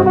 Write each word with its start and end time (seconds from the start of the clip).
¿Qué 0.00 0.06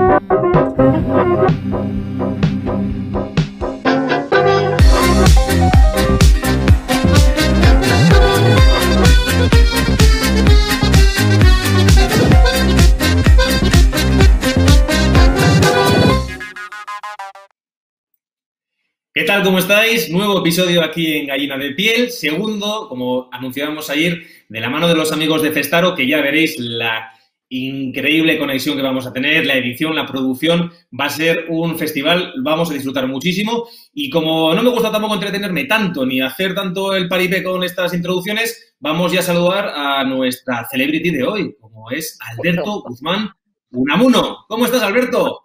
tal? 19.25 19.43
¿Cómo 19.43 19.57
estáis? 19.57 20.11
Nuevo 20.11 20.39
episodio 20.39 20.83
aquí 20.83 21.13
en 21.17 21.27
Gallina 21.27 21.57
de 21.57 21.71
Piel. 21.71 22.11
Segundo, 22.11 22.87
como 22.87 23.27
anunciábamos 23.31 23.89
ayer, 23.89 24.21
de 24.49 24.59
la 24.59 24.69
mano 24.69 24.87
de 24.87 24.93
los 24.93 25.11
amigos 25.11 25.41
de 25.41 25.51
Festaro, 25.51 25.95
que 25.95 26.05
ya 26.05 26.21
veréis 26.21 26.59
la 26.59 27.11
increíble 27.49 28.37
conexión 28.37 28.77
que 28.77 28.83
vamos 28.83 29.05
a 29.07 29.13
tener, 29.13 29.45
la 29.45 29.55
edición, 29.55 29.95
la 29.95 30.05
producción. 30.05 30.71
Va 30.97 31.05
a 31.05 31.09
ser 31.09 31.45
un 31.49 31.77
festival, 31.77 32.33
vamos 32.43 32.69
a 32.69 32.73
disfrutar 32.73 33.07
muchísimo. 33.07 33.67
Y 33.93 34.09
como 34.09 34.53
no 34.53 34.63
me 34.63 34.69
gusta 34.69 34.91
tampoco 34.91 35.15
entretenerme 35.15 35.65
tanto 35.65 36.05
ni 36.05 36.21
hacer 36.21 36.53
tanto 36.55 36.95
el 36.95 37.07
paripé 37.07 37.43
con 37.43 37.63
estas 37.63 37.93
introducciones, 37.93 38.75
vamos 38.79 39.11
ya 39.11 39.19
a 39.19 39.23
saludar 39.23 39.71
a 39.75 40.03
nuestra 40.03 40.65
celebrity 40.69 41.09
de 41.09 41.23
hoy, 41.23 41.55
como 41.59 41.89
es 41.91 42.17
Alberto 42.21 42.81
Guzmán 42.81 43.31
Unamuno. 43.71 44.45
¿Cómo 44.47 44.65
estás, 44.65 44.83
Alberto? 44.83 45.43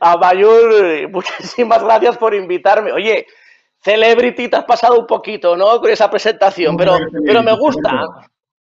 A 0.00 0.16
Mayur, 0.16 1.10
muchísimas 1.10 1.82
gracias 1.82 2.16
por 2.18 2.34
invitarme. 2.34 2.92
Oye, 2.92 3.26
Celebrity, 3.82 4.48
te 4.48 4.56
has 4.56 4.64
pasado 4.64 4.98
un 4.98 5.06
poquito, 5.06 5.56
¿no? 5.56 5.80
Con 5.80 5.90
esa 5.90 6.10
presentación, 6.10 6.76
pero, 6.76 6.98
pero 7.24 7.42
me 7.42 7.56
gusta. 7.56 8.06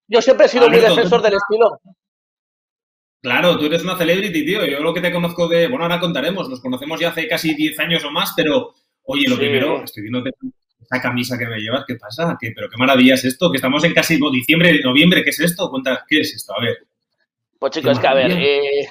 Yo 0.07 0.21
siempre 0.21 0.45
he 0.45 0.49
sido 0.49 0.69
muy 0.69 0.79
defensor 0.79 1.21
del 1.21 1.33
estilo. 1.33 1.79
Claro, 3.21 3.57
tú 3.57 3.65
eres 3.65 3.83
una 3.83 3.97
celebrity, 3.97 4.45
tío. 4.45 4.65
Yo 4.65 4.79
lo 4.79 4.93
que 4.93 5.01
te 5.01 5.11
conozco 5.11 5.47
de. 5.47 5.67
Bueno, 5.67 5.83
ahora 5.83 5.99
contaremos. 5.99 6.49
Nos 6.49 6.61
conocemos 6.61 6.99
ya 6.99 7.09
hace 7.09 7.27
casi 7.27 7.53
10 7.53 7.79
años 7.79 8.03
o 8.05 8.11
más, 8.11 8.33
pero. 8.35 8.73
Oye, 9.03 9.27
lo 9.27 9.37
primero, 9.37 9.83
estoy 9.83 10.03
viendo 10.03 10.23
esa 10.23 11.01
camisa 11.01 11.37
que 11.37 11.47
me 11.47 11.59
llevas. 11.59 11.83
¿Qué 11.87 11.95
pasa? 11.95 12.37
¿Qué, 12.39 12.51
¿Pero 12.55 12.69
qué 12.69 12.77
maravilla 12.77 13.15
es 13.15 13.25
esto? 13.25 13.49
Que 13.49 13.57
estamos 13.57 13.83
en 13.83 13.93
casi 13.93 14.19
diciembre, 14.31 14.79
noviembre. 14.83 15.23
¿Qué 15.23 15.31
es 15.31 15.39
esto? 15.39 15.69
Cuenta, 15.69 16.05
¿qué 16.07 16.21
es 16.21 16.33
esto? 16.33 16.53
A 16.55 16.61
ver. 16.61 16.77
Pues 17.57 17.71
chicos, 17.71 17.93
es 17.93 17.99
que 17.99 18.07
a 18.07 18.13
ver. 18.13 18.31
Eh, 18.31 18.87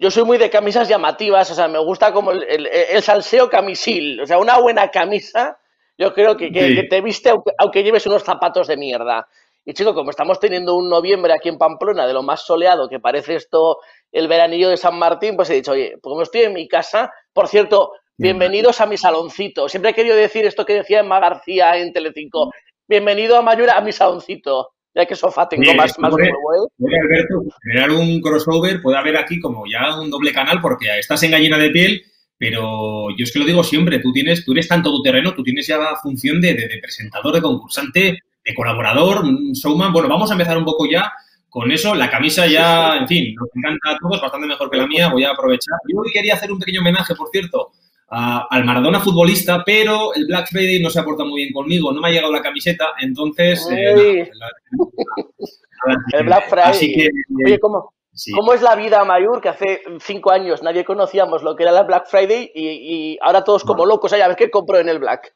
yo 0.00 0.10
soy 0.10 0.24
muy 0.24 0.38
de 0.38 0.48
camisas 0.48 0.88
llamativas, 0.88 1.50
o 1.50 1.54
sea, 1.54 1.68
me 1.68 1.78
gusta 1.78 2.10
como 2.10 2.32
el, 2.32 3.02
salseo 3.02 3.50
camisil, 3.50 4.18
o 4.20 4.26
sea, 4.26 4.38
una 4.38 4.58
buena 4.58 4.90
camisa, 4.90 5.58
yo 5.98 6.14
creo 6.14 6.38
que, 6.38 6.50
te 6.88 7.00
viste 7.02 7.30
aunque, 7.58 7.82
lleves 7.82 8.06
unos 8.06 8.24
zapatos 8.24 8.66
de 8.66 8.78
mierda. 8.78 9.28
Y 9.64 9.74
chico, 9.74 9.94
como 9.94 10.10
estamos 10.10 10.40
teniendo 10.40 10.74
un 10.76 10.88
noviembre 10.88 11.32
aquí 11.32 11.48
en 11.48 11.58
Pamplona 11.58 12.06
de 12.06 12.14
lo 12.14 12.22
más 12.22 12.44
soleado 12.44 12.88
que 12.88 12.98
parece 12.98 13.34
esto 13.34 13.78
el 14.10 14.26
veranillo 14.26 14.68
de 14.68 14.76
San 14.76 14.98
Martín, 14.98 15.36
pues 15.36 15.50
he 15.50 15.54
dicho, 15.54 15.72
oye, 15.72 15.94
como 16.00 16.22
estoy 16.22 16.42
en 16.42 16.54
mi 16.54 16.66
casa, 16.66 17.12
por 17.32 17.48
cierto, 17.48 17.92
bienvenidos 18.16 18.80
a 18.80 18.86
mi 18.86 18.96
saloncito. 18.96 19.68
Siempre 19.68 19.90
he 19.90 19.94
querido 19.94 20.16
decir 20.16 20.44
esto 20.44 20.64
que 20.64 20.74
decía 20.74 21.00
Emma 21.00 21.20
García 21.20 21.76
en 21.76 21.92
Telecinco. 21.92 22.50
Bienvenido 22.88 23.36
a 23.36 23.42
Mayura 23.42 23.76
a 23.76 23.80
mi 23.80 23.92
saloncito. 23.92 24.70
Ya 24.92 25.06
que 25.06 25.14
sofá 25.14 25.48
tengo 25.48 25.72
más, 25.74 25.96
más 26.00 26.10
puede, 26.10 26.28
Alberto, 26.28 27.44
generar 27.62 27.92
un 27.92 28.20
crossover, 28.20 28.82
puede 28.82 28.98
haber 28.98 29.16
aquí 29.16 29.38
como 29.38 29.62
ya 29.70 30.00
un 30.00 30.10
doble 30.10 30.32
canal 30.32 30.60
porque 30.60 30.98
estás 30.98 31.22
en 31.22 31.30
gallina 31.30 31.58
de 31.58 31.70
piel, 31.70 32.02
pero 32.36 33.10
yo 33.16 33.22
es 33.22 33.32
que 33.32 33.38
lo 33.38 33.44
digo 33.44 33.62
siempre, 33.62 34.00
tú 34.00 34.12
tienes, 34.12 34.44
tú 34.44 34.50
eres 34.50 34.66
tan 34.66 34.82
terreno, 35.04 35.32
tú 35.32 35.44
tienes 35.44 35.68
ya 35.68 35.78
la 35.78 35.94
función 36.02 36.40
de, 36.40 36.56
presentador, 36.82 37.34
de 37.34 37.42
concursante, 37.42 38.18
de 38.44 38.54
colaborador, 38.54 39.24
showman. 39.52 39.92
Bueno, 39.92 40.08
vamos 40.08 40.30
a 40.30 40.34
empezar 40.34 40.56
un 40.56 40.64
poco 40.64 40.86
ya 40.90 41.12
con 41.48 41.70
eso. 41.70 41.94
La 41.94 42.10
camisa 42.10 42.46
ya, 42.46 42.96
en 42.96 43.08
fin, 43.08 43.34
nos 43.34 43.48
encanta 43.54 43.90
a 43.90 43.98
todos, 43.98 44.20
bastante 44.20 44.46
mejor 44.46 44.70
que 44.70 44.78
la 44.78 44.86
mía, 44.86 45.08
voy 45.08 45.24
a 45.24 45.30
aprovechar. 45.30 45.78
Yo 45.88 46.00
hoy 46.00 46.10
quería 46.12 46.34
hacer 46.34 46.50
un 46.50 46.58
pequeño 46.58 46.80
homenaje, 46.80 47.14
por 47.14 47.28
cierto, 47.30 47.72
al 48.10 48.64
Maradona 48.64 49.00
futbolista, 49.00 49.62
pero 49.64 50.14
el 50.14 50.26
Black 50.26 50.48
Friday 50.50 50.82
no 50.82 50.90
se 50.90 51.00
aporta 51.00 51.24
muy 51.24 51.42
bien 51.42 51.52
conmigo, 51.52 51.92
no 51.92 52.00
me 52.00 52.08
ha 52.08 52.12
llegado 52.12 52.32
la 52.32 52.42
camiseta, 52.42 52.86
entonces... 53.00 53.68
Eh, 53.70 54.28
el 56.12 56.24
Black 56.24 56.48
Friday. 56.48 56.70
Así 56.70 56.92
que, 56.92 57.08
Oye, 57.46 57.58
¿cómo, 57.60 57.94
¿cómo, 58.34 58.52
es 58.52 58.62
la 58.62 58.74
vida, 58.74 59.04
Mayur? 59.04 59.40
Que 59.40 59.50
hace 59.50 59.82
cinco 60.00 60.32
años 60.32 60.62
nadie 60.62 60.84
conocíamos 60.84 61.42
lo 61.42 61.54
que 61.54 61.62
era 61.62 61.78
el 61.78 61.86
Black 61.86 62.08
Friday 62.08 62.50
y, 62.54 63.16
ahora 63.22 63.44
todos 63.44 63.64
como 63.64 63.86
locos, 63.86 64.12
a 64.12 64.28
ver 64.28 64.36
qué 64.36 64.50
compro 64.50 64.78
en 64.78 64.88
el 64.88 64.98
Black. 64.98 65.32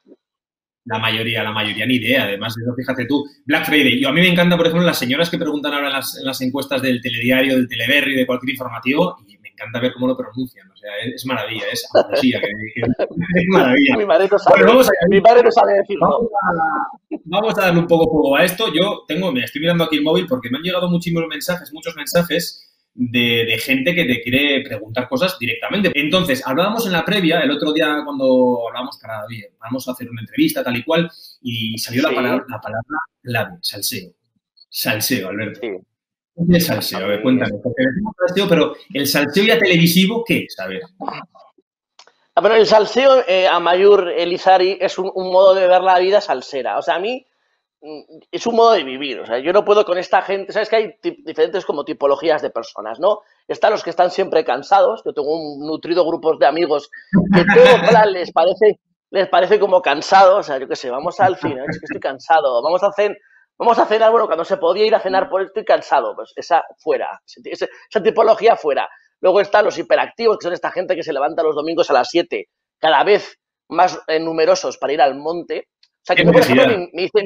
La 0.85 0.99
mayoría, 0.99 1.43
la 1.43 1.51
mayoría, 1.51 1.85
ni 1.85 1.95
idea. 1.95 2.23
Además, 2.23 2.55
fíjate 2.75 3.05
tú, 3.05 3.25
Black 3.45 3.65
Friday. 3.65 3.99
Yo, 3.99 4.09
a 4.09 4.11
mí 4.11 4.21
me 4.21 4.29
encanta, 4.29 4.55
por 4.55 4.67
ejemplo, 4.67 4.85
las 4.85 4.99
señoras 4.99 5.29
que 5.29 5.37
preguntan 5.37 5.73
ahora 5.73 5.87
en 5.87 5.93
las, 5.93 6.17
en 6.17 6.25
las 6.25 6.39
encuestas 6.41 6.81
del 6.81 7.01
telediario, 7.01 7.55
del 7.55 7.67
teleberry, 7.67 8.15
de 8.15 8.25
cualquier 8.25 8.51
informativo, 8.51 9.17
y 9.27 9.35
encanta 9.55 9.79
ver 9.79 9.93
cómo 9.93 10.07
lo 10.07 10.17
pronuncian. 10.17 10.69
O 10.69 10.77
sea, 10.77 10.91
es, 11.03 11.25
maravilla, 11.25 11.63
es 11.71 11.87
poesía. 11.91 12.39
es 13.35 13.45
maravilla. 13.49 13.97
Mi 13.97 14.05
madre 14.05 14.27
no 14.31 14.37
sabe, 14.37 14.63
vamos 14.63 14.89
a, 14.89 14.91
mi 15.09 15.19
no 15.19 15.51
sabe 15.51 15.73
decirlo. 15.73 16.29
Vamos 17.25 17.57
a, 17.57 17.61
darle 17.61 17.79
un 17.79 17.87
poco 17.87 18.05
juego 18.11 18.35
a 18.35 18.43
esto. 18.43 18.65
Yo 18.73 19.03
tengo, 19.07 19.31
me 19.31 19.43
estoy 19.43 19.61
mirando 19.61 19.85
aquí 19.85 19.97
el 19.97 20.03
móvil 20.03 20.27
porque 20.27 20.49
me 20.49 20.57
han 20.57 20.63
llegado 20.63 20.89
muchísimos 20.89 21.25
mensajes, 21.27 21.73
muchos 21.73 21.95
mensajes 21.95 22.74
de, 22.95 23.57
gente 23.59 23.93
que 23.93 24.05
te 24.05 24.21
quiere 24.21 24.61
preguntar 24.61 25.07
cosas 25.07 25.37
directamente. 25.37 25.91
Entonces, 25.93 26.41
hablábamos 26.45 26.85
en 26.85 26.93
la 26.93 27.05
previa, 27.05 27.41
el 27.41 27.51
otro 27.51 27.73
día 27.73 28.01
cuando 28.03 28.67
hablábamos 28.67 28.97
para, 28.99 29.25
bien, 29.27 29.49
vamos 29.59 29.87
a 29.87 29.91
hacer 29.91 30.09
una 30.09 30.21
entrevista 30.21 30.63
tal 30.63 30.77
y 30.77 30.83
cual, 30.83 31.11
y 31.41 31.77
salió 31.77 32.01
la 32.01 32.15
palabra, 32.15 32.45
la 32.49 32.59
palabra 32.59 32.97
clave, 33.21 33.57
salseo. 33.61 34.11
Salseo, 34.69 35.29
Alberto. 35.29 35.59
Sí. 35.61 35.69
¿Qué 36.49 36.57
es 36.57 36.65
salseo? 36.65 36.99
A 36.99 37.07
ver, 37.07 37.21
cuéntame. 37.21 37.57
Porque 37.63 37.83
decimos 37.85 38.13
salseo, 38.17 38.49
pero 38.49 38.75
el 38.93 39.07
salseo 39.07 39.45
ya 39.45 39.57
televisivo, 39.57 40.23
¿qué 40.25 40.45
es? 40.49 40.59
A 40.59 40.67
ver. 40.67 40.81
Ah, 42.35 42.41
pero 42.41 42.55
el 42.55 42.65
salseo 42.65 43.23
eh, 43.27 43.47
a 43.47 43.59
Mayur 43.61 44.09
Elizari 44.09 44.77
es 44.81 44.97
un, 44.99 45.11
modo 45.15 45.55
de 45.55 45.67
ver 45.67 45.81
la 45.81 45.99
vida 45.99 46.19
salsera. 46.19 46.77
O 46.77 46.81
sea, 46.81 46.95
a 46.95 46.99
mí 46.99 47.25
es 48.31 48.47
un 48.47 48.55
modo 48.55 48.73
de 48.73 48.83
vivir. 48.83 49.19
O 49.19 49.25
sea, 49.25 49.39
yo 49.39 49.53
no 49.53 49.63
puedo 49.63 49.85
con 49.85 49.97
esta 49.97 50.21
gente. 50.21 50.51
Sabes 50.51 50.69
que 50.69 50.75
hay 50.75 50.95
diferentes 51.01 51.65
como 51.65 51.85
tipologías 51.85 52.41
de 52.41 52.49
personas, 52.49 52.99
¿no? 52.99 53.21
Están 53.47 53.71
los 53.71 53.83
que 53.83 53.89
están 53.89 54.11
siempre 54.11 54.43
cansados. 54.43 55.01
Yo 55.05 55.13
tengo 55.13 55.35
un 55.35 55.65
nutrido 55.65 56.05
grupo 56.05 56.35
de 56.37 56.45
amigos 56.45 56.89
que 57.33 57.43
todo 57.45 57.65
les 58.11 58.31
parece, 58.31 58.79
les 59.11 59.27
parece 59.29 59.59
como 59.59 59.81
cansado. 59.81 60.37
O 60.37 60.43
sea, 60.43 60.57
yo 60.57 60.67
qué 60.67 60.75
sé, 60.75 60.89
vamos 60.89 61.19
al 61.19 61.37
cine, 61.37 61.61
es 61.69 61.79
que 61.79 61.85
estoy 61.85 61.99
cansado. 61.99 62.61
Vamos 62.63 62.83
a 62.83 62.87
hacer 62.87 63.17
Vamos 63.57 63.79
a 63.79 63.85
cenar, 63.85 64.11
bueno, 64.11 64.25
cuando 64.25 64.43
se 64.43 64.57
podía 64.57 64.85
ir 64.85 64.95
a 64.95 64.99
cenar 64.99 65.29
por 65.29 65.41
estoy 65.41 65.63
cansado, 65.63 66.13
pues 66.13 66.33
esa 66.35 66.63
fuera, 66.77 67.21
esa, 67.45 68.03
tipología 68.03 68.57
fuera. 68.57 68.89
Luego 69.21 69.39
están 69.39 69.63
los 69.63 69.77
hiperactivos, 69.77 70.37
que 70.37 70.43
son 70.43 70.53
esta 70.53 70.71
gente 70.71 70.95
que 70.95 71.03
se 71.03 71.13
levanta 71.13 71.41
los 71.41 71.55
domingos 71.55 71.89
a 71.89 71.93
las 71.93 72.09
7, 72.09 72.49
cada 72.79 73.03
vez 73.05 73.39
más 73.69 74.01
eh, 74.07 74.19
numerosos 74.19 74.77
para 74.77 74.93
ir 74.93 75.01
al 75.01 75.15
monte. 75.15 75.69
O 75.81 76.05
sea, 76.05 76.15
que 76.17 76.25
por 76.25 76.35
ejemplo, 76.35 76.67
me, 76.67 76.89
dice, 76.93 77.23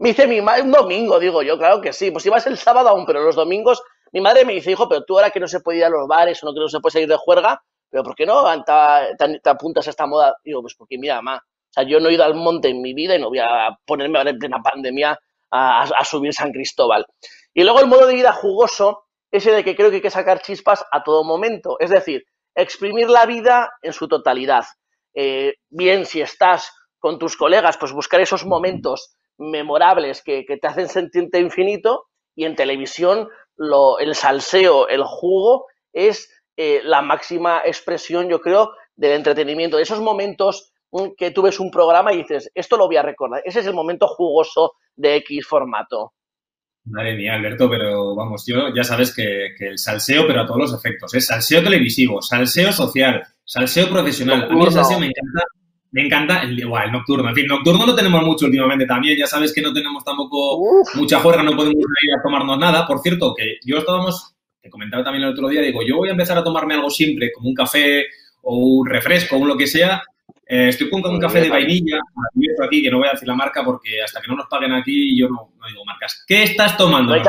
me 0.00 0.08
dice 0.08 0.26
mi 0.26 0.40
madre, 0.40 0.62
un 0.62 0.72
domingo, 0.72 1.18
digo 1.18 1.42
yo, 1.42 1.58
claro 1.58 1.80
que 1.82 1.92
sí, 1.92 2.10
pues 2.10 2.22
si 2.22 2.30
vas 2.30 2.46
el 2.46 2.56
sábado 2.56 2.88
aún, 2.88 3.04
pero 3.04 3.22
los 3.22 3.36
domingos, 3.36 3.82
mi 4.12 4.20
madre 4.22 4.46
me 4.46 4.54
dice, 4.54 4.70
hijo, 4.70 4.88
pero 4.88 5.04
tú 5.04 5.18
ahora 5.18 5.30
que 5.30 5.38
no 5.38 5.46
se 5.46 5.60
puede 5.60 5.78
ir 5.78 5.84
a 5.84 5.90
los 5.90 6.08
bares 6.08 6.42
o 6.42 6.46
no 6.46 6.54
que 6.54 6.60
no 6.60 6.68
se 6.68 6.80
puede 6.80 6.94
salir 6.94 7.08
de 7.08 7.16
juerga, 7.16 7.62
pero 7.90 8.02
¿por 8.02 8.14
qué 8.14 8.24
no 8.24 8.44
te, 8.64 9.50
apuntas 9.50 9.86
a 9.86 9.90
esta 9.90 10.06
moda? 10.06 10.36
Digo, 10.42 10.62
pues 10.62 10.74
porque 10.74 10.96
mira, 10.96 11.16
mamá, 11.16 11.36
o 11.36 11.72
sea, 11.72 11.84
yo 11.84 12.00
no 12.00 12.08
he 12.08 12.14
ido 12.14 12.24
al 12.24 12.34
monte 12.34 12.68
en 12.68 12.80
mi 12.80 12.94
vida 12.94 13.14
y 13.14 13.20
no 13.20 13.28
voy 13.28 13.40
a 13.40 13.76
ponerme 13.84 14.16
ahora 14.16 14.30
en 14.30 14.38
plena 14.38 14.62
pandemia 14.62 15.18
a, 15.50 16.04
subir 16.04 16.32
San 16.32 16.50
Cristóbal. 16.50 17.04
Y 17.52 17.62
luego 17.62 17.80
el 17.80 17.86
modo 17.86 18.06
de 18.06 18.14
vida 18.14 18.32
jugoso, 18.32 19.04
ese 19.30 19.52
de 19.52 19.62
que 19.62 19.76
creo 19.76 19.90
que 19.90 19.96
hay 19.96 20.02
que 20.02 20.10
sacar 20.10 20.40
chispas 20.40 20.82
a 20.90 21.02
todo 21.02 21.24
momento, 21.24 21.76
es 21.78 21.90
decir, 21.90 22.24
exprimir 22.54 23.10
la 23.10 23.26
vida 23.26 23.70
en 23.82 23.92
su 23.92 24.08
totalidad. 24.08 24.64
Eh, 25.12 25.56
bien, 25.68 26.06
si 26.06 26.22
estás 26.22 26.72
con 26.98 27.18
tus 27.18 27.36
colegas, 27.36 27.76
pues 27.76 27.92
buscar 27.92 28.22
esos 28.22 28.46
momentos 28.46 29.14
memorables 29.40 30.22
que, 30.22 30.44
te 30.44 30.66
hacen 30.66 30.88
sentirte 30.88 31.40
infinito 31.40 32.06
y 32.36 32.44
en 32.44 32.54
televisión 32.54 33.28
lo, 33.56 33.98
el 33.98 34.14
salseo, 34.14 34.88
el 34.88 35.02
jugo 35.02 35.66
es 35.92 36.30
eh, 36.56 36.82
la 36.84 37.02
máxima 37.02 37.62
expresión, 37.64 38.28
yo 38.28 38.40
creo, 38.40 38.72
del 38.94 39.12
entretenimiento, 39.12 39.78
de 39.78 39.82
esos 39.82 40.00
momentos 40.00 40.72
mm, 40.92 41.14
que 41.16 41.30
tú 41.30 41.42
ves 41.42 41.58
un 41.58 41.70
programa 41.70 42.12
y 42.12 42.18
dices, 42.18 42.50
esto 42.54 42.76
lo 42.76 42.86
voy 42.86 42.98
a 42.98 43.02
recordar, 43.02 43.42
ese 43.44 43.60
es 43.60 43.66
el 43.66 43.74
momento 43.74 44.06
jugoso 44.06 44.74
de 44.94 45.16
X 45.16 45.46
formato. 45.46 46.12
Madre 46.84 47.16
mía, 47.16 47.34
Alberto, 47.34 47.68
pero 47.68 48.14
vamos, 48.14 48.44
yo 48.46 48.74
ya 48.74 48.84
sabes 48.84 49.14
que, 49.14 49.54
el 49.58 49.78
salseo, 49.78 50.26
pero 50.26 50.42
a 50.42 50.46
todos 50.46 50.60
los 50.60 50.74
efectos, 50.74 51.14
es 51.14 51.26
salseo 51.26 51.62
televisivo, 51.62 52.20
salseo 52.22 52.72
social, 52.72 53.22
salseo 53.44 53.88
profesional. 53.88 54.44
A 54.44 54.54
mí 54.54 54.64
el 54.64 54.72
salseo 54.72 54.98
me 54.98 55.06
encanta, 55.06 55.44
me 55.92 56.06
encanta 56.06 56.42
el, 56.42 56.60
el 56.60 56.92
nocturno. 56.92 57.28
En 57.28 57.34
fin, 57.34 57.46
nocturno 57.46 57.86
no 57.86 57.94
tenemos 57.94 58.22
mucho 58.22 58.46
últimamente 58.46 58.86
también, 58.86 59.18
ya 59.18 59.26
sabes 59.26 59.52
que 59.52 59.62
no 59.62 59.72
tenemos 59.72 60.04
tampoco 60.04 60.60
mucha 60.94 61.20
juerga, 61.20 61.42
no 61.42 61.56
podemos 61.56 61.76
ir 61.76 62.18
a 62.18 62.22
tomarnos 62.22 62.58
nada. 62.58 62.86
Por 62.86 63.00
cierto, 63.00 63.34
que 63.34 63.58
yo 63.64 63.78
estábamos, 63.78 64.34
te 64.60 64.70
comentaba 64.70 65.02
también 65.02 65.24
el 65.24 65.32
otro 65.32 65.48
día, 65.48 65.62
digo, 65.62 65.82
yo 65.82 65.96
voy 65.96 66.08
a 66.08 66.12
empezar 66.12 66.38
a 66.38 66.44
tomarme 66.44 66.74
algo 66.74 66.90
siempre, 66.90 67.32
como 67.32 67.48
un 67.48 67.54
café 67.54 68.04
o 68.42 68.56
un 68.56 68.86
refresco 68.88 69.36
o 69.36 69.44
lo 69.44 69.56
que 69.56 69.66
sea, 69.66 70.02
eh, 70.46 70.68
estoy 70.68 70.90
con 70.90 71.04
un 71.04 71.20
café 71.20 71.40
de 71.40 71.50
vainilla, 71.50 71.98
aquí, 72.64 72.82
que 72.82 72.90
no 72.90 72.98
voy 72.98 73.08
a 73.08 73.12
decir 73.12 73.28
la 73.28 73.34
marca 73.34 73.64
porque 73.64 74.02
hasta 74.02 74.20
que 74.20 74.28
no 74.28 74.36
nos 74.36 74.46
paguen 74.48 74.72
aquí 74.72 75.16
yo 75.16 75.28
no, 75.28 75.52
digo 75.68 75.84
marcas. 75.84 76.24
¿Qué 76.26 76.42
estás 76.42 76.76
tomando, 76.76 77.14
no 77.14 77.20
hay 77.20 77.22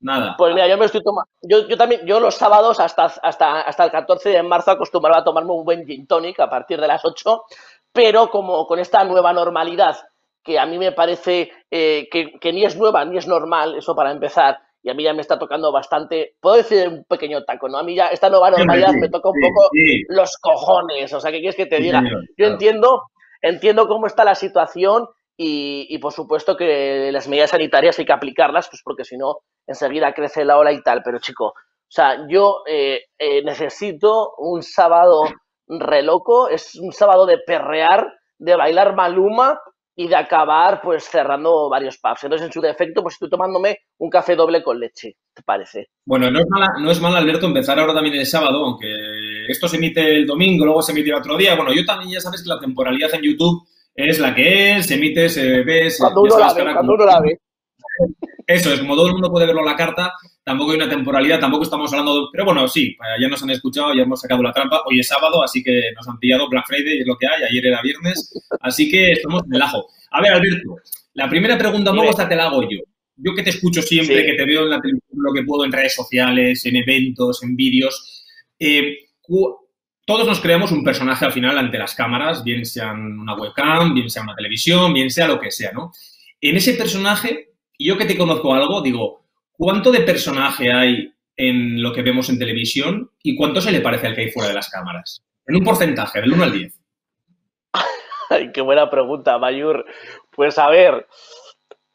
Nada. 0.00 0.34
Pues 0.36 0.54
mira, 0.54 0.68
yo 0.68 0.76
me 0.76 0.84
estoy 0.84 1.02
tomando. 1.02 1.30
Yo, 1.42 1.66
yo, 1.68 1.76
también, 1.76 2.02
yo 2.06 2.20
los 2.20 2.34
sábados 2.34 2.80
hasta, 2.80 3.04
hasta, 3.04 3.60
hasta 3.62 3.84
el 3.84 3.90
14 3.90 4.28
de 4.28 4.42
marzo 4.42 4.70
acostumbraba 4.70 5.20
a 5.20 5.24
tomarme 5.24 5.52
un 5.52 5.64
buen 5.64 5.86
gin 5.86 6.06
tonic 6.06 6.38
a 6.40 6.50
partir 6.50 6.80
de 6.80 6.86
las 6.86 7.04
8, 7.04 7.44
pero 7.92 8.28
como 8.30 8.66
con 8.66 8.78
esta 8.78 9.04
nueva 9.04 9.32
normalidad, 9.32 9.96
que 10.42 10.58
a 10.58 10.66
mí 10.66 10.78
me 10.78 10.92
parece 10.92 11.50
eh, 11.70 12.08
que, 12.10 12.38
que, 12.38 12.52
ni 12.52 12.64
es 12.64 12.76
nueva 12.76 13.04
ni 13.04 13.16
es 13.16 13.26
normal, 13.26 13.76
eso 13.76 13.96
para 13.96 14.12
empezar, 14.12 14.58
y 14.82 14.90
a 14.90 14.94
mí 14.94 15.02
ya 15.02 15.14
me 15.14 15.22
está 15.22 15.38
tocando 15.38 15.72
bastante, 15.72 16.36
puedo 16.40 16.56
decir 16.56 16.86
un 16.86 17.04
pequeño 17.04 17.42
taco, 17.44 17.68
¿no? 17.68 17.78
A 17.78 17.82
mí 17.82 17.96
ya 17.96 18.08
esta 18.08 18.30
nueva 18.30 18.50
normalidad 18.50 18.92
me 18.92 19.08
toca 19.08 19.30
un 19.30 19.40
poco 19.40 19.70
los 20.08 20.36
cojones, 20.40 21.12
o 21.12 21.20
sea, 21.20 21.32
¿qué 21.32 21.40
quieres 21.40 21.56
que 21.56 21.66
te 21.66 21.78
diga? 21.78 22.02
Yo 22.36 22.46
entiendo, 22.46 23.02
entiendo 23.42 23.88
cómo 23.88 24.06
está 24.06 24.24
la 24.24 24.36
situación 24.36 25.08
y, 25.36 25.86
y, 25.90 25.98
por 25.98 26.12
supuesto 26.12 26.56
que 26.56 27.10
las 27.12 27.26
medidas 27.28 27.50
sanitarias 27.50 27.98
hay 27.98 28.06
que 28.06 28.12
aplicarlas, 28.12 28.68
pues 28.68 28.82
porque 28.84 29.04
si 29.04 29.16
no, 29.16 29.38
enseguida 29.66 30.12
crece 30.12 30.44
la 30.44 30.58
ola 30.58 30.72
y 30.72 30.82
tal. 30.82 31.02
Pero 31.02 31.18
chico, 31.18 31.46
o 31.48 31.54
sea, 31.88 32.26
yo 32.28 32.62
eh, 32.68 33.02
eh, 33.18 33.42
necesito 33.44 34.34
un 34.38 34.62
sábado 34.62 35.22
reloco, 35.68 36.48
es 36.48 36.76
un 36.76 36.92
sábado 36.92 37.26
de 37.26 37.38
perrear, 37.38 38.06
de 38.38 38.56
bailar 38.56 38.94
maluma 38.94 39.58
y 39.98 40.08
de 40.08 40.16
acabar 40.16 40.80
pues 40.82 41.04
cerrando 41.04 41.70
varios 41.70 41.98
pubs. 41.98 42.24
Entonces, 42.24 42.46
en 42.46 42.52
su 42.52 42.60
defecto, 42.60 43.02
pues 43.02 43.14
estoy 43.14 43.30
tomándome 43.30 43.78
un 43.98 44.10
café 44.10 44.36
doble 44.36 44.62
con 44.62 44.78
leche, 44.78 45.16
¿te 45.32 45.42
parece? 45.42 45.88
Bueno, 46.04 46.30
no 46.30 46.38
es, 46.38 46.46
mala, 46.50 46.68
no 46.80 46.90
es 46.90 47.00
mal, 47.00 47.16
Alberto, 47.16 47.46
empezar 47.46 47.78
ahora 47.78 47.94
también 47.94 48.16
el 48.16 48.26
sábado, 48.26 48.64
aunque 48.64 48.88
esto 49.48 49.66
se 49.68 49.76
emite 49.76 50.16
el 50.16 50.26
domingo, 50.26 50.66
luego 50.66 50.82
se 50.82 50.92
emite 50.92 51.08
el 51.08 51.16
otro 51.16 51.36
día. 51.36 51.56
Bueno, 51.56 51.72
yo 51.72 51.84
también 51.86 52.12
ya 52.12 52.20
sabes 52.20 52.42
que 52.42 52.48
la 52.48 52.60
temporalidad 52.60 53.14
en 53.14 53.22
YouTube 53.22 53.66
es 53.94 54.18
la 54.18 54.34
que 54.34 54.76
es, 54.76 54.86
se 54.86 54.94
emite, 54.94 55.28
se 55.30 55.62
ve... 55.62 55.88
Se, 55.88 56.02
cuando 56.02 56.22
uno 56.22 56.38
la 56.38 56.52
ve, 56.52 56.72
cuando 56.74 56.94
uno 56.94 57.06
la 57.06 57.20
ve. 57.20 57.40
Eso 58.46 58.72
es, 58.72 58.78
como 58.78 58.94
todo 58.94 59.08
el 59.08 59.12
mundo 59.14 59.30
puede 59.30 59.46
verlo 59.46 59.62
en 59.62 59.66
la 59.66 59.76
carta, 59.76 60.12
tampoco 60.44 60.70
hay 60.70 60.76
una 60.76 60.88
temporalidad, 60.88 61.40
tampoco 61.40 61.64
estamos 61.64 61.92
hablando 61.92 62.14
de... 62.14 62.26
Pero 62.30 62.44
bueno, 62.44 62.68
sí, 62.68 62.96
ya 63.20 63.28
nos 63.28 63.42
han 63.42 63.50
escuchado, 63.50 63.92
ya 63.92 64.02
hemos 64.02 64.20
sacado 64.20 64.42
la 64.42 64.52
trampa. 64.52 64.82
Hoy 64.86 65.00
es 65.00 65.08
sábado, 65.08 65.42
así 65.42 65.64
que 65.64 65.90
nos 65.96 66.06
han 66.06 66.18
pillado 66.18 66.48
Black 66.48 66.66
Friday, 66.68 67.00
es 67.00 67.06
lo 67.06 67.16
que 67.16 67.26
hay. 67.26 67.42
Ayer 67.42 67.66
era 67.66 67.82
viernes, 67.82 68.32
así 68.60 68.88
que 68.88 69.12
estamos 69.12 69.42
en 69.46 69.54
el 69.54 69.62
ajo. 69.62 69.86
A 70.12 70.20
ver, 70.20 70.32
Alberto, 70.32 70.76
la 71.14 71.28
primera 71.28 71.58
pregunta, 71.58 71.92
luego 71.92 72.10
esta 72.10 72.28
te 72.28 72.36
la 72.36 72.46
hago 72.46 72.62
yo. 72.62 72.78
Yo 73.16 73.34
que 73.34 73.42
te 73.42 73.50
escucho 73.50 73.82
siempre, 73.82 74.20
sí. 74.20 74.26
que 74.26 74.34
te 74.34 74.44
veo 74.44 74.62
en 74.62 74.70
la 74.70 74.80
televisión, 74.80 75.18
lo 75.22 75.32
que 75.32 75.42
puedo, 75.42 75.64
en 75.64 75.72
redes 75.72 75.94
sociales, 75.94 76.64
en 76.66 76.76
eventos, 76.76 77.42
en 77.42 77.56
vídeos. 77.56 78.24
Eh, 78.58 78.96
todos 80.04 80.26
nos 80.26 80.40
creamos 80.40 80.70
un 80.70 80.84
personaje 80.84 81.24
al 81.24 81.32
final 81.32 81.58
ante 81.58 81.78
las 81.78 81.94
cámaras, 81.94 82.44
bien 82.44 82.64
sea 82.64 82.92
una 82.92 83.34
webcam, 83.34 83.92
bien 83.92 84.08
sea 84.08 84.22
una 84.22 84.36
televisión, 84.36 84.92
bien 84.92 85.10
sea 85.10 85.26
lo 85.26 85.40
que 85.40 85.50
sea, 85.50 85.72
¿no? 85.72 85.92
En 86.40 86.56
ese 86.56 86.74
personaje, 86.74 87.55
yo 87.78 87.96
que 87.96 88.04
te 88.04 88.16
conozco 88.16 88.54
algo, 88.54 88.80
digo, 88.80 89.22
¿cuánto 89.52 89.90
de 89.90 90.00
personaje 90.00 90.72
hay 90.72 91.12
en 91.36 91.82
lo 91.82 91.92
que 91.92 92.02
vemos 92.02 92.28
en 92.28 92.38
televisión 92.38 93.10
y 93.22 93.36
cuánto 93.36 93.60
se 93.60 93.72
le 93.72 93.80
parece 93.80 94.06
al 94.06 94.14
que 94.14 94.22
hay 94.22 94.30
fuera 94.30 94.48
de 94.48 94.54
las 94.54 94.70
cámaras? 94.70 95.22
En 95.46 95.56
un 95.56 95.64
porcentaje, 95.64 96.20
del 96.20 96.32
1 96.32 96.44
al 96.44 96.52
10. 96.52 96.80
Ay, 98.30 98.52
qué 98.52 98.60
buena 98.60 98.90
pregunta, 98.90 99.38
Mayur. 99.38 99.84
Pues 100.30 100.58
a 100.58 100.68
ver, 100.68 101.06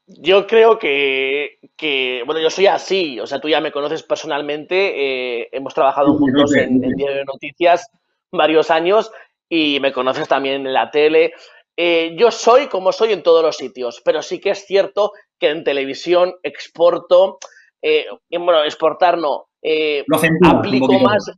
yo 0.07 0.48
creo 0.48 0.80
que, 0.80 1.60
que, 1.75 2.24
bueno, 2.25 2.42
yo 2.42 2.50
soy 2.50 2.68
así, 2.68 3.19
o 3.19 3.27
sea, 3.27 3.39
tú 3.39 3.50
ya 3.50 3.62
me 3.62 3.72
conoces 3.72 4.04
personalmente, 4.04 5.42
eh, 5.42 5.50
hemos 5.51 5.74
trabajado 5.74 6.16
juntos 6.16 6.56
en, 6.56 6.84
en 6.84 6.95
Diario 6.95 7.18
de 7.18 7.25
Noticias 7.25 7.89
varios 8.31 8.72
años 8.72 9.12
y 9.50 9.80
me 9.81 9.92
conoces 9.92 10.27
también 10.27 10.66
en 10.66 10.74
la 10.74 10.89
tele. 10.89 11.34
Eh, 11.77 12.15
yo 12.18 12.31
soy 12.31 12.68
como 12.68 12.91
soy 12.91 13.13
en 13.13 13.23
todos 13.23 13.44
los 13.44 13.57
sitios, 13.57 14.01
pero 14.03 14.21
sí 14.21 14.39
que 14.39 14.51
es 14.51 14.65
cierto 14.65 15.13
que 15.39 15.50
en 15.50 15.63
televisión 15.63 16.35
exporto, 16.44 17.39
eh, 17.81 18.06
bueno, 18.29 18.63
exportar 18.63 19.18
no, 19.18 19.47
eh, 19.62 20.03
aplico 20.45 21.00
más, 21.00 21.31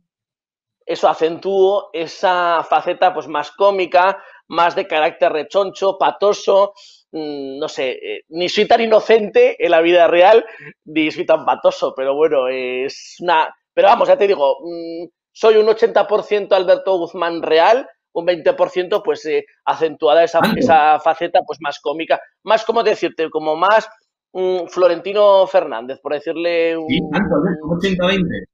eso 0.86 1.08
acentúo 1.08 1.90
esa 1.92 2.64
faceta 2.68 3.14
pues 3.14 3.28
más 3.28 3.50
cómica, 3.52 4.22
más 4.48 4.74
de 4.74 4.86
carácter 4.86 5.32
rechoncho, 5.32 5.96
patoso, 5.98 6.74
mmm, 7.12 7.58
no 7.58 7.68
sé, 7.68 7.92
eh, 7.92 8.24
ni 8.28 8.48
soy 8.48 8.66
tan 8.66 8.80
inocente 8.80 9.56
en 9.64 9.70
la 9.70 9.80
vida 9.80 10.06
real, 10.06 10.44
ni 10.84 11.10
soy 11.10 11.24
tan 11.24 11.44
patoso, 11.44 11.94
pero 11.96 12.14
bueno, 12.14 12.48
es 12.48 13.16
una... 13.20 13.54
Pero 13.72 13.88
vamos, 13.88 14.08
ya 14.08 14.16
te 14.16 14.26
digo, 14.26 14.58
mmm, 14.60 15.06
soy 15.32 15.56
un 15.56 15.66
80% 15.66 16.52
Alberto 16.52 16.98
Guzmán 16.98 17.42
real, 17.42 17.88
un 18.14 18.26
20% 18.26 19.02
pues 19.04 19.26
eh, 19.26 19.44
acentuada 19.64 20.24
esa, 20.24 20.40
esa, 20.56 20.98
faceta 21.00 21.40
pues 21.46 21.58
más 21.60 21.80
cómica, 21.80 22.20
más 22.44 22.64
como 22.64 22.82
decirte, 22.82 23.28
como 23.28 23.56
más 23.56 23.88
um, 24.32 24.66
Florentino 24.68 25.46
Fernández, 25.46 25.98
por 26.00 26.14
decirle 26.14 26.76
un... 26.76 26.88
Sí, 26.88 27.00
tanto, 27.12 27.34
un 27.62 27.78
80-20. 27.78 28.44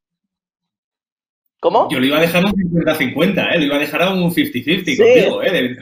¿Cómo? 1.60 1.88
Yo 1.90 2.00
le 2.00 2.06
iba 2.06 2.16
a 2.16 2.22
dejar 2.22 2.44
un 2.44 2.52
50-50, 2.52 3.54
¿eh? 3.54 3.58
le 3.58 3.66
iba 3.66 3.76
a 3.76 3.80
dejar 3.80 4.02
a 4.02 4.10
un 4.10 4.30
50-50 4.30 4.84
sí. 4.84 4.96
contigo. 4.96 5.42
¿eh? 5.42 5.50
De, 5.52 5.76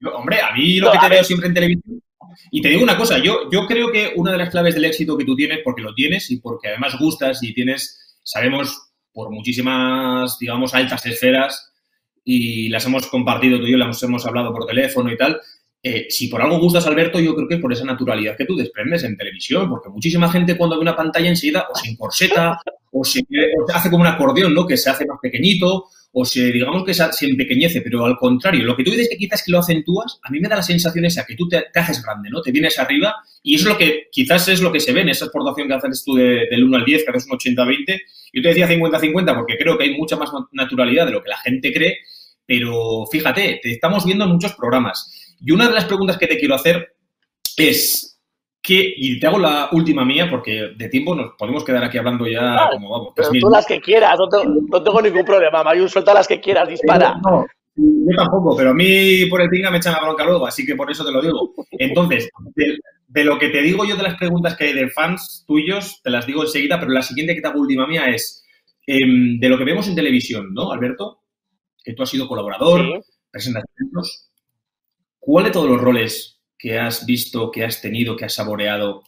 yo, 0.00 0.10
hombre, 0.16 0.40
a 0.40 0.52
mí 0.52 0.80
lo 0.80 0.86
no, 0.86 0.92
que 0.92 0.98
te 0.98 1.08
veo 1.08 1.24
siempre 1.24 1.48
en 1.48 1.54
televisión... 1.54 2.02
Y 2.50 2.62
te 2.62 2.68
digo 2.68 2.82
una 2.82 2.96
cosa, 2.96 3.18
yo, 3.18 3.50
yo 3.50 3.66
creo 3.66 3.90
que 3.90 4.12
una 4.16 4.32
de 4.32 4.38
las 4.38 4.50
claves 4.50 4.74
del 4.74 4.84
éxito 4.84 5.16
que 5.16 5.24
tú 5.24 5.34
tienes, 5.34 5.60
porque 5.64 5.82
lo 5.82 5.94
tienes 5.94 6.30
y 6.30 6.40
porque 6.40 6.68
además 6.68 6.96
gustas 6.98 7.42
y 7.42 7.52
tienes, 7.52 8.18
sabemos 8.22 8.92
por 9.12 9.30
muchísimas, 9.30 10.38
digamos, 10.38 10.74
altas 10.74 11.04
esferas 11.06 11.69
y 12.24 12.68
las 12.68 12.84
hemos 12.86 13.06
compartido 13.06 13.58
tú 13.58 13.66
y 13.66 13.72
yo, 13.72 13.78
las 13.78 14.02
hemos 14.02 14.26
hablado 14.26 14.52
por 14.52 14.66
teléfono 14.66 15.12
y 15.12 15.16
tal. 15.16 15.40
Eh, 15.82 16.06
si 16.10 16.28
por 16.28 16.42
algo 16.42 16.58
gustas, 16.58 16.86
Alberto, 16.86 17.18
yo 17.18 17.34
creo 17.34 17.48
que 17.48 17.54
es 17.54 17.60
por 17.60 17.72
esa 17.72 17.86
naturalidad 17.86 18.36
que 18.36 18.44
tú 18.44 18.54
desprendes 18.54 19.02
en 19.04 19.16
televisión, 19.16 19.68
porque 19.70 19.88
muchísima 19.88 20.30
gente 20.30 20.56
cuando 20.56 20.76
ve 20.76 20.82
una 20.82 20.96
pantalla 20.96 21.28
enseguida 21.28 21.66
o 21.72 21.76
se 21.76 21.88
encorseta 21.88 22.60
o 22.92 23.02
se, 23.02 23.20
o 23.20 23.66
se 23.66 23.72
hace 23.72 23.90
como 23.90 24.02
un 24.02 24.08
acordeón, 24.08 24.54
¿no? 24.54 24.66
Que 24.66 24.76
se 24.76 24.90
hace 24.90 25.06
más 25.06 25.18
pequeñito 25.22 25.86
o 26.12 26.24
se, 26.24 26.52
digamos 26.52 26.84
que 26.84 26.92
se, 26.92 27.10
se, 27.12 27.26
empequeñece, 27.26 27.80
pero 27.80 28.04
al 28.04 28.18
contrario, 28.18 28.64
lo 28.64 28.76
que 28.76 28.82
tú 28.82 28.90
dices 28.90 29.08
que 29.08 29.16
quizás 29.16 29.42
que 29.44 29.52
lo 29.52 29.60
acentúas, 29.60 30.18
a 30.22 30.30
mí 30.30 30.40
me 30.40 30.48
da 30.48 30.56
la 30.56 30.62
sensación 30.62 31.04
esa 31.04 31.24
que 31.24 31.36
tú 31.36 31.48
te, 31.48 31.64
te, 31.72 31.80
haces 31.80 32.02
grande, 32.02 32.28
¿no? 32.30 32.42
Te 32.42 32.50
vienes 32.50 32.78
arriba 32.78 33.14
y 33.42 33.54
eso 33.54 33.68
es 33.68 33.72
lo 33.72 33.78
que 33.78 34.08
quizás 34.10 34.48
es 34.48 34.60
lo 34.60 34.72
que 34.72 34.80
se 34.80 34.92
ve 34.92 35.02
en 35.02 35.10
esa 35.10 35.26
exportación 35.26 35.68
que 35.68 35.74
haces 35.74 36.04
tú 36.04 36.14
de, 36.14 36.46
del 36.50 36.64
1 36.64 36.76
al 36.76 36.84
10, 36.84 37.04
que 37.04 37.10
haces 37.10 37.26
un 37.30 37.38
80-20. 37.38 38.00
Yo 38.32 38.42
te 38.42 38.48
decía 38.48 38.68
50-50 38.68 39.34
porque 39.34 39.56
creo 39.56 39.76
que 39.76 39.84
hay 39.84 39.96
mucha 39.96 40.16
más 40.16 40.30
naturalidad 40.52 41.06
de 41.06 41.12
lo 41.12 41.22
que 41.22 41.30
la 41.30 41.38
gente 41.38 41.72
cree, 41.72 41.98
pero 42.46 43.06
fíjate, 43.10 43.60
te 43.62 43.72
estamos 43.72 44.04
viendo 44.04 44.24
en 44.24 44.30
muchos 44.30 44.54
programas. 44.54 45.36
Y 45.40 45.52
una 45.52 45.68
de 45.68 45.74
las 45.74 45.86
preguntas 45.86 46.18
que 46.18 46.26
te 46.26 46.38
quiero 46.38 46.54
hacer 46.54 46.94
es, 47.56 48.10
que, 48.62 48.94
y 48.96 49.18
te 49.18 49.26
hago 49.26 49.38
la 49.38 49.68
última 49.72 50.04
mía 50.04 50.28
porque 50.28 50.72
de 50.76 50.88
tiempo 50.88 51.14
nos 51.14 51.32
podemos 51.38 51.64
quedar 51.64 51.82
aquí 51.82 51.98
hablando 51.98 52.26
ya 52.26 52.40
claro, 52.40 52.70
como 52.72 52.90
vamos. 52.90 53.12
Pero 53.16 53.30
tú 53.40 53.50
las 53.50 53.66
que 53.66 53.80
quieras, 53.80 54.18
no 54.18 54.28
tengo, 54.28 54.44
no 54.68 54.82
tengo 54.82 55.02
ningún 55.02 55.24
problema, 55.24 55.64
Mayun, 55.64 55.88
suelta 55.88 56.14
las 56.14 56.28
que 56.28 56.40
quieras, 56.40 56.68
dispara. 56.68 57.14
No, 57.24 57.46
yo 57.76 58.16
tampoco, 58.16 58.56
pero 58.56 58.70
a 58.70 58.74
mí 58.74 59.26
por 59.26 59.40
el 59.40 59.48
pinga 59.48 59.70
me 59.70 59.78
echan 59.78 59.94
la 59.94 60.02
bronca 60.02 60.24
luego, 60.24 60.46
así 60.46 60.66
que 60.66 60.74
por 60.74 60.90
eso 60.90 61.04
te 61.04 61.12
lo 61.12 61.22
digo. 61.22 61.54
Entonces, 61.72 62.28
de, 63.10 63.24
lo 63.24 63.38
que 63.38 63.48
te 63.48 63.62
digo 63.62 63.84
yo 63.84 63.96
de 63.96 64.02
las 64.02 64.16
preguntas 64.16 64.56
que 64.56 64.64
hay 64.64 64.72
de 64.72 64.88
fans 64.90 65.44
tuyos, 65.46 66.00
te 66.02 66.10
las 66.10 66.26
digo 66.26 66.42
enseguida, 66.42 66.78
pero 66.78 66.92
la 66.92 67.02
siguiente 67.02 67.34
que 67.34 67.40
te 67.40 67.48
hago 67.48 67.60
última 67.60 67.86
mía 67.86 68.08
es 68.08 68.44
eh, 68.86 68.98
de 69.38 69.48
lo 69.48 69.58
que 69.58 69.64
vemos 69.64 69.88
en 69.88 69.94
televisión, 69.94 70.54
¿no, 70.54 70.72
Alberto? 70.72 71.22
Que 71.82 71.92
tú 71.92 72.02
has 72.02 72.10
sido 72.10 72.28
colaborador, 72.28 73.02
sí. 73.02 73.12
presentas 73.30 73.64
eventos. 73.78 74.30
¿Cuál 75.18 75.44
de 75.44 75.50
todos 75.50 75.68
los 75.68 75.80
roles 75.80 76.40
que 76.58 76.78
has 76.78 77.06
visto, 77.06 77.50
que 77.50 77.64
has 77.64 77.80
tenido, 77.80 78.16
que 78.16 78.26
has 78.26 78.34
saboreado, 78.34 79.02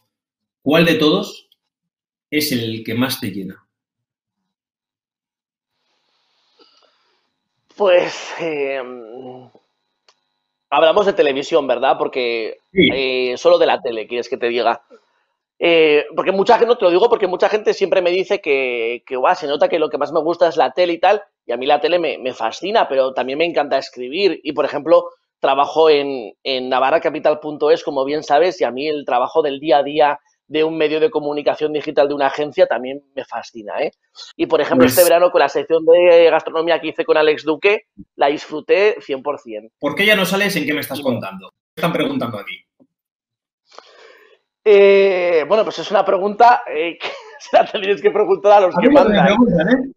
¿cuál 0.61 0.85
de 0.85 0.95
todos 0.95 1.49
es 2.29 2.51
el 2.51 2.83
que 2.83 2.95
más 2.95 3.19
te 3.19 3.31
llena? 3.31 3.63
Pues 7.75 8.33
eh, 8.39 8.81
hablamos 10.75 11.05
de 11.05 11.13
televisión, 11.13 11.67
¿verdad? 11.67 11.97
Porque 11.97 12.57
sí. 12.71 12.89
eh, 12.91 13.35
solo 13.37 13.57
de 13.57 13.65
la 13.67 13.81
tele, 13.81 14.07
quieres 14.07 14.29
que 14.29 14.37
te 14.37 14.47
diga. 14.49 14.81
Eh, 15.59 16.05
porque 16.15 16.31
mucha 16.31 16.55
gente, 16.55 16.67
no 16.67 16.77
te 16.77 16.85
lo 16.85 16.91
digo 16.91 17.09
porque 17.09 17.27
mucha 17.27 17.47
gente 17.49 17.73
siempre 17.73 18.01
me 18.01 18.11
dice 18.11 18.41
que, 18.41 19.03
que 19.05 19.15
guau, 19.15 19.35
se 19.35 19.47
nota 19.47 19.69
que 19.69 19.79
lo 19.79 19.89
que 19.89 19.97
más 19.97 20.11
me 20.11 20.19
gusta 20.19 20.47
es 20.49 20.57
la 20.57 20.71
tele 20.71 20.93
y 20.93 20.99
tal, 20.99 21.23
y 21.45 21.53
a 21.53 21.57
mí 21.57 21.65
la 21.65 21.79
tele 21.79 21.99
me, 21.99 22.17
me 22.17 22.33
fascina, 22.33 22.87
pero 22.89 23.13
también 23.13 23.37
me 23.39 23.45
encanta 23.45 23.77
escribir. 23.77 24.39
Y 24.43 24.53
por 24.53 24.65
ejemplo, 24.65 25.09
trabajo 25.39 25.89
en, 25.89 26.33
en 26.43 26.69
navarracapital.es, 26.69 27.83
como 27.83 28.03
bien 28.05 28.23
sabes, 28.23 28.59
y 28.61 28.65
a 28.65 28.71
mí 28.71 28.87
el 28.87 29.05
trabajo 29.05 29.41
del 29.41 29.59
día 29.59 29.77
a 29.77 29.83
día 29.83 30.19
de 30.47 30.63
un 30.63 30.77
medio 30.77 30.99
de 30.99 31.09
comunicación 31.09 31.73
digital 31.73 32.07
de 32.07 32.13
una 32.13 32.27
agencia 32.27 32.67
también 32.67 33.03
me 33.15 33.25
fascina. 33.25 33.81
¿eh? 33.81 33.91
Y, 34.35 34.45
por 34.45 34.61
ejemplo, 34.61 34.85
pues... 34.85 34.97
este 34.97 35.03
verano 35.03 35.31
con 35.31 35.39
la 35.39 35.49
sección 35.49 35.85
de 35.85 36.29
gastronomía 36.29 36.79
que 36.79 36.89
hice 36.89 37.05
con 37.05 37.17
Alex 37.17 37.43
Duque, 37.43 37.87
la 38.15 38.27
disfruté 38.27 38.97
100%. 38.99 39.71
¿Por 39.79 39.95
qué 39.95 40.05
ya 40.05 40.15
no 40.15 40.25
sales 40.25 40.55
en 40.55 40.65
qué 40.65 40.73
me 40.73 40.81
estás 40.81 41.01
contando? 41.01 41.49
¿Qué 41.49 41.81
están 41.81 41.93
preguntando 41.93 42.37
aquí? 42.37 42.65
Eh, 44.65 45.43
bueno, 45.47 45.63
pues 45.63 45.79
es 45.79 45.91
una 45.91 46.05
pregunta 46.05 46.63
eh, 46.67 46.97
que 47.01 47.07
se 47.39 47.57
la 47.57 47.65
tendrías 47.65 48.01
que 48.01 48.11
preguntar 48.11 48.53
a 48.53 48.59
los 48.61 48.77
a 48.77 48.81
que 48.81 48.89
mandan. 48.89 49.27
¿eh? 49.27 49.93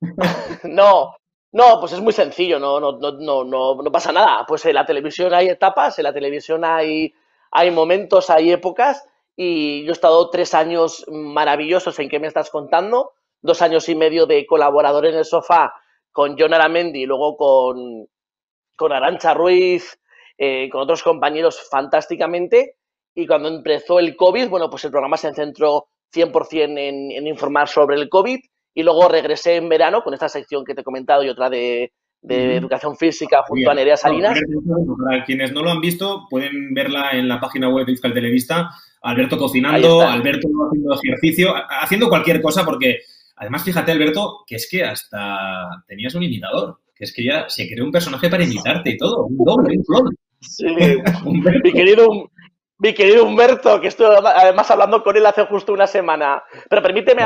no, 0.64 1.14
no, 1.52 1.80
pues 1.80 1.92
es 1.92 2.00
muy 2.00 2.12
sencillo, 2.12 2.58
no, 2.58 2.80
no, 2.80 2.98
no, 2.98 3.12
no, 3.12 3.44
no, 3.44 3.74
no 3.76 3.92
pasa 3.92 4.12
nada. 4.12 4.44
Pues 4.46 4.64
en 4.66 4.74
la 4.74 4.84
televisión 4.84 5.32
hay 5.32 5.48
etapas, 5.48 5.98
en 5.98 6.04
la 6.04 6.12
televisión 6.12 6.64
hay, 6.64 7.14
hay 7.52 7.70
momentos, 7.70 8.28
hay 8.30 8.50
épocas, 8.50 9.04
y 9.36 9.84
yo 9.84 9.90
he 9.90 9.92
estado 9.92 10.30
tres 10.30 10.54
años 10.54 11.04
maravillosos 11.08 11.98
en 11.98 12.08
qué 12.08 12.18
me 12.18 12.28
estás 12.28 12.50
contando, 12.50 13.12
dos 13.42 13.62
años 13.62 13.88
y 13.88 13.94
medio 13.94 14.26
de 14.26 14.46
colaborador 14.46 15.06
en 15.06 15.16
el 15.16 15.24
sofá 15.24 15.74
con 16.12 16.36
John 16.38 16.54
Aramendi 16.54 17.06
luego 17.06 17.36
con, 17.36 18.06
con 18.76 18.92
Arancha 18.92 19.34
Ruiz, 19.34 19.98
eh, 20.38 20.68
con 20.70 20.82
otros 20.82 21.02
compañeros 21.02 21.68
fantásticamente. 21.68 22.76
Y 23.14 23.26
cuando 23.26 23.48
empezó 23.48 23.98
el 23.98 24.16
COVID, 24.16 24.48
bueno, 24.48 24.70
pues 24.70 24.84
el 24.84 24.92
programa 24.92 25.16
se 25.16 25.34
centró 25.34 25.88
100% 26.14 26.78
en, 26.78 27.10
en 27.10 27.26
informar 27.26 27.68
sobre 27.68 27.96
el 27.96 28.08
COVID 28.08 28.38
y 28.74 28.82
luego 28.82 29.08
regresé 29.08 29.56
en 29.56 29.68
verano 29.68 30.02
con 30.02 30.14
esta 30.14 30.28
sección 30.28 30.64
que 30.64 30.74
te 30.74 30.80
he 30.80 30.84
comentado 30.84 31.22
y 31.22 31.28
otra 31.28 31.48
de, 31.48 31.92
educación 32.22 32.96
física 32.96 33.42
junto 33.46 33.70
a 33.70 33.74
Nerea 33.74 33.96
Salinas. 33.96 34.38
Para 35.04 35.24
quienes 35.24 35.52
no 35.52 35.62
lo 35.62 35.70
han 35.70 35.80
visto, 35.80 36.26
pueden 36.30 36.72
verla 36.72 37.10
en 37.12 37.28
la 37.28 37.38
página 37.38 37.68
web 37.68 37.86
de 37.86 37.92
Fiscal 37.92 38.14
Televista. 38.14 38.70
Alberto 39.04 39.36
cocinando, 39.36 40.00
Alberto 40.00 40.48
haciendo 40.66 40.94
ejercicio, 40.94 41.54
haciendo 41.80 42.08
cualquier 42.08 42.40
cosa, 42.40 42.64
porque 42.64 43.00
además, 43.36 43.62
fíjate, 43.62 43.92
Alberto, 43.92 44.44
que 44.46 44.56
es 44.56 44.66
que 44.68 44.82
hasta 44.82 45.84
tenías 45.86 46.14
un 46.14 46.22
imitador, 46.22 46.78
que 46.94 47.04
es 47.04 47.12
que 47.12 47.24
ya 47.24 47.48
se 47.48 47.68
creó 47.68 47.84
un 47.84 47.92
personaje 47.92 48.30
para 48.30 48.44
imitarte 48.44 48.90
y 48.90 48.96
todo, 48.96 49.26
un 49.26 49.36
doble, 49.36 49.76
un 49.76 49.84
clon. 49.84 50.16
Sí, 50.40 50.66
mi 51.64 51.72
querido, 51.72 52.06
mi 52.78 52.94
querido 52.94 53.24
Humberto, 53.26 53.78
que 53.78 53.88
estoy 53.88 54.06
además 54.22 54.70
hablando 54.70 55.02
con 55.02 55.14
él 55.16 55.26
hace 55.26 55.44
justo 55.44 55.74
una 55.74 55.86
semana. 55.86 56.42
Pero 56.70 56.82
permíteme 56.82 57.22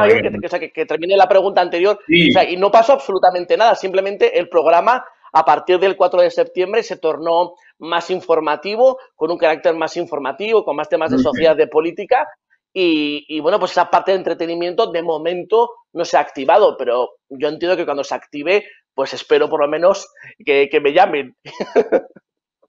que, 0.75 0.85
termine 0.85 1.17
la 1.17 1.29
pregunta 1.29 1.61
anterior. 1.61 2.01
y 2.09 2.57
no 2.57 2.73
pasó 2.73 2.95
absolutamente 2.95 3.57
nada, 3.57 3.77
simplemente 3.77 4.37
el 4.37 4.49
programa 4.49 5.05
a 5.33 5.45
partir 5.45 5.79
del 5.79 5.97
4 5.97 6.23
de 6.23 6.31
septiembre 6.31 6.83
se 6.83 6.97
tornó 6.97 7.55
más 7.79 8.11
informativo, 8.11 8.99
con 9.15 9.31
un 9.31 9.39
carácter 9.39 9.75
más 9.75 9.97
informativo, 9.97 10.65
con 10.65 10.77
más 10.77 10.89
temas 10.89 11.11
de 11.11 11.19
sociedad, 11.19 11.57
de 11.57 11.67
política. 11.67 12.27
Y, 12.73 13.41
bueno, 13.41 13.59
pues 13.59 13.73
esa 13.73 13.91
parte 13.91 14.13
de 14.13 14.19
entretenimiento 14.19 14.91
de 14.93 15.03
momento 15.03 15.71
no 15.93 16.05
se 16.05 16.17
ha 16.17 16.21
activado, 16.21 16.77
pero 16.77 17.11
yo 17.29 17.49
entiendo 17.49 17.77
que 17.77 17.85
cuando 17.85 18.05
se 18.05 18.15
active, 18.15 18.65
pues 18.95 19.15
espero 19.15 19.49
por 19.49 19.61
lo 19.61 19.69
menos 19.69 20.09
que, 20.45 20.69
que 20.71 20.81
me 20.81 20.93
llamen. 20.93 21.37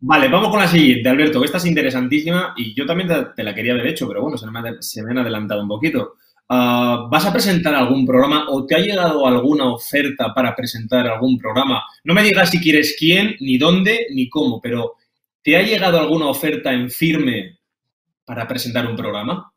Vale, 0.01 0.29
vamos 0.29 0.49
con 0.49 0.59
la 0.59 0.67
siguiente, 0.67 1.09
Alberto. 1.09 1.43
Esta 1.43 1.57
es 1.57 1.65
interesantísima 1.65 2.53
y 2.55 2.73
yo 2.73 2.85
también 2.85 3.09
te, 3.35 3.43
la 3.43 3.53
quería 3.53 3.73
haber 3.73 3.87
hecho, 3.87 4.07
pero 4.07 4.21
bueno, 4.21 4.37
se 4.37 4.49
me, 4.49 5.11
han 5.11 5.17
adelantado 5.17 5.61
un 5.61 5.67
poquito. 5.67 6.13
Ah, 6.51 7.07
¿Vas 7.11 7.27
a 7.27 7.31
presentar 7.31 7.75
algún 7.75 8.07
programa 8.07 8.47
o 8.49 8.65
te 8.65 8.75
ha 8.75 8.79
llegado 8.79 9.27
alguna 9.27 9.71
oferta 9.71 10.33
para 10.33 10.55
presentar 10.55 11.07
algún 11.07 11.37
programa? 11.37 11.83
No 12.03 12.15
me 12.15 12.23
digas 12.23 12.49
si 12.49 12.59
quieres 12.59 12.95
quién, 12.97 13.35
ni 13.39 13.59
dónde, 13.59 14.07
ni 14.11 14.27
cómo, 14.27 14.59
pero 14.59 14.95
¿te 15.43 15.55
ha 15.55 15.61
llegado 15.61 15.99
alguna 15.99 16.27
oferta 16.27 16.73
en 16.73 16.89
firme 16.89 17.59
para 18.25 18.47
presentar 18.47 18.87
un 18.87 18.95
programa? 18.95 19.53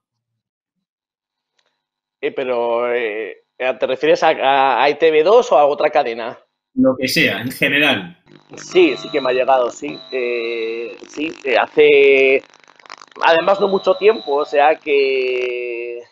Eh, 2.21 2.31
pero, 2.33 2.95
eh, 2.95 3.43
¿te 3.57 3.87
refieres 3.87 4.23
a, 4.23 4.83
a 4.85 4.91
ITV2 4.91 5.51
o 5.51 5.59
a 5.59 5.65
otra 5.65 5.89
cadena? 5.89 6.39
Lo 6.75 6.95
que 6.97 7.09
sea, 7.09 7.41
en 7.41 7.51
general. 7.51 8.23
Sí, 8.57 8.95
sí 8.99 9.09
que 9.11 9.21
me 9.21 9.31
ha 9.31 9.33
llegado, 9.33 9.71
sí. 9.71 9.99
Eh, 10.11 10.97
sí, 11.09 11.33
hace 11.59 12.43
además 13.25 13.61
no 13.61 13.69
mucho 13.69 13.95
tiempo, 13.95 14.37
o 14.37 14.45
sea 14.45 14.77
que 14.77 16.03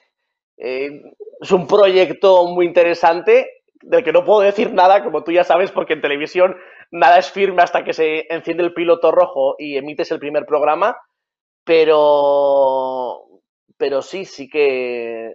eh, 0.60 1.02
es 1.40 1.50
un 1.50 1.66
proyecto 1.66 2.46
muy 2.46 2.66
interesante 2.66 3.62
del 3.82 4.04
que 4.04 4.12
no 4.12 4.24
puedo 4.24 4.40
decir 4.40 4.72
nada, 4.72 5.02
como 5.02 5.24
tú 5.24 5.32
ya 5.32 5.42
sabes, 5.42 5.70
porque 5.70 5.94
en 5.94 6.02
televisión 6.02 6.56
nada 6.90 7.18
es 7.18 7.30
firme 7.30 7.62
hasta 7.62 7.82
que 7.82 7.94
se 7.94 8.26
enciende 8.32 8.62
el 8.62 8.74
piloto 8.74 9.10
rojo 9.10 9.56
y 9.58 9.76
emites 9.76 10.10
el 10.10 10.18
primer 10.18 10.44
programa, 10.44 10.96
pero, 11.64 13.22
pero 13.78 14.02
sí, 14.02 14.24
sí 14.24 14.48
que 14.48 15.34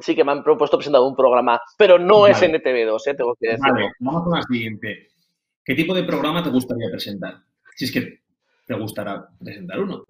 sí 0.00 0.14
que 0.14 0.22
me 0.22 0.32
han 0.32 0.44
propuesto 0.44 0.76
presentar 0.76 1.00
un 1.00 1.16
programa, 1.16 1.60
pero 1.78 1.98
no 1.98 2.26
es 2.26 2.40
en 2.42 2.52
ETV2, 2.52 3.06
¿eh? 3.06 3.14
tengo 3.14 3.34
que 3.40 3.48
decirlo. 3.48 3.72
Vale, 3.72 3.92
vamos 4.00 4.24
con 4.24 4.32
la 4.38 4.42
siguiente. 4.42 5.08
¿Qué 5.64 5.74
tipo 5.74 5.94
de 5.94 6.04
programa 6.04 6.42
te 6.42 6.50
gustaría 6.50 6.90
presentar? 6.90 7.36
Si 7.74 7.86
es 7.86 7.92
que 7.92 8.20
te 8.66 8.74
gustará 8.74 9.28
presentar 9.42 9.80
uno. 9.80 10.04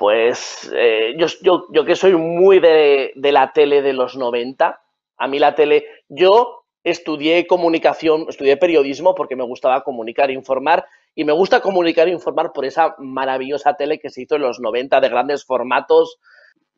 Pues 0.00 0.72
eh, 0.74 1.14
yo, 1.18 1.84
que 1.84 1.94
soy 1.94 2.16
muy 2.16 2.58
de, 2.58 3.12
la 3.16 3.52
tele 3.52 3.82
de 3.82 3.92
los 3.92 4.16
90, 4.16 4.80
a 5.18 5.28
mí 5.28 5.38
la 5.38 5.54
tele, 5.54 5.84
yo 6.08 6.64
estudié 6.82 7.46
comunicación, 7.46 8.24
estudié 8.26 8.56
periodismo 8.56 9.14
porque 9.14 9.36
me 9.36 9.44
gustaba 9.44 9.82
comunicar 9.82 10.30
e 10.30 10.32
informar 10.32 10.86
y 11.14 11.24
me 11.24 11.34
gusta 11.34 11.60
comunicar 11.60 12.08
e 12.08 12.12
informar 12.12 12.54
por 12.54 12.64
esa 12.64 12.94
maravillosa 12.96 13.74
tele 13.74 13.98
que 13.98 14.08
se 14.08 14.22
hizo 14.22 14.36
en 14.36 14.40
los 14.40 14.58
90 14.58 15.02
de 15.02 15.08
grandes 15.10 15.44
formatos, 15.44 16.16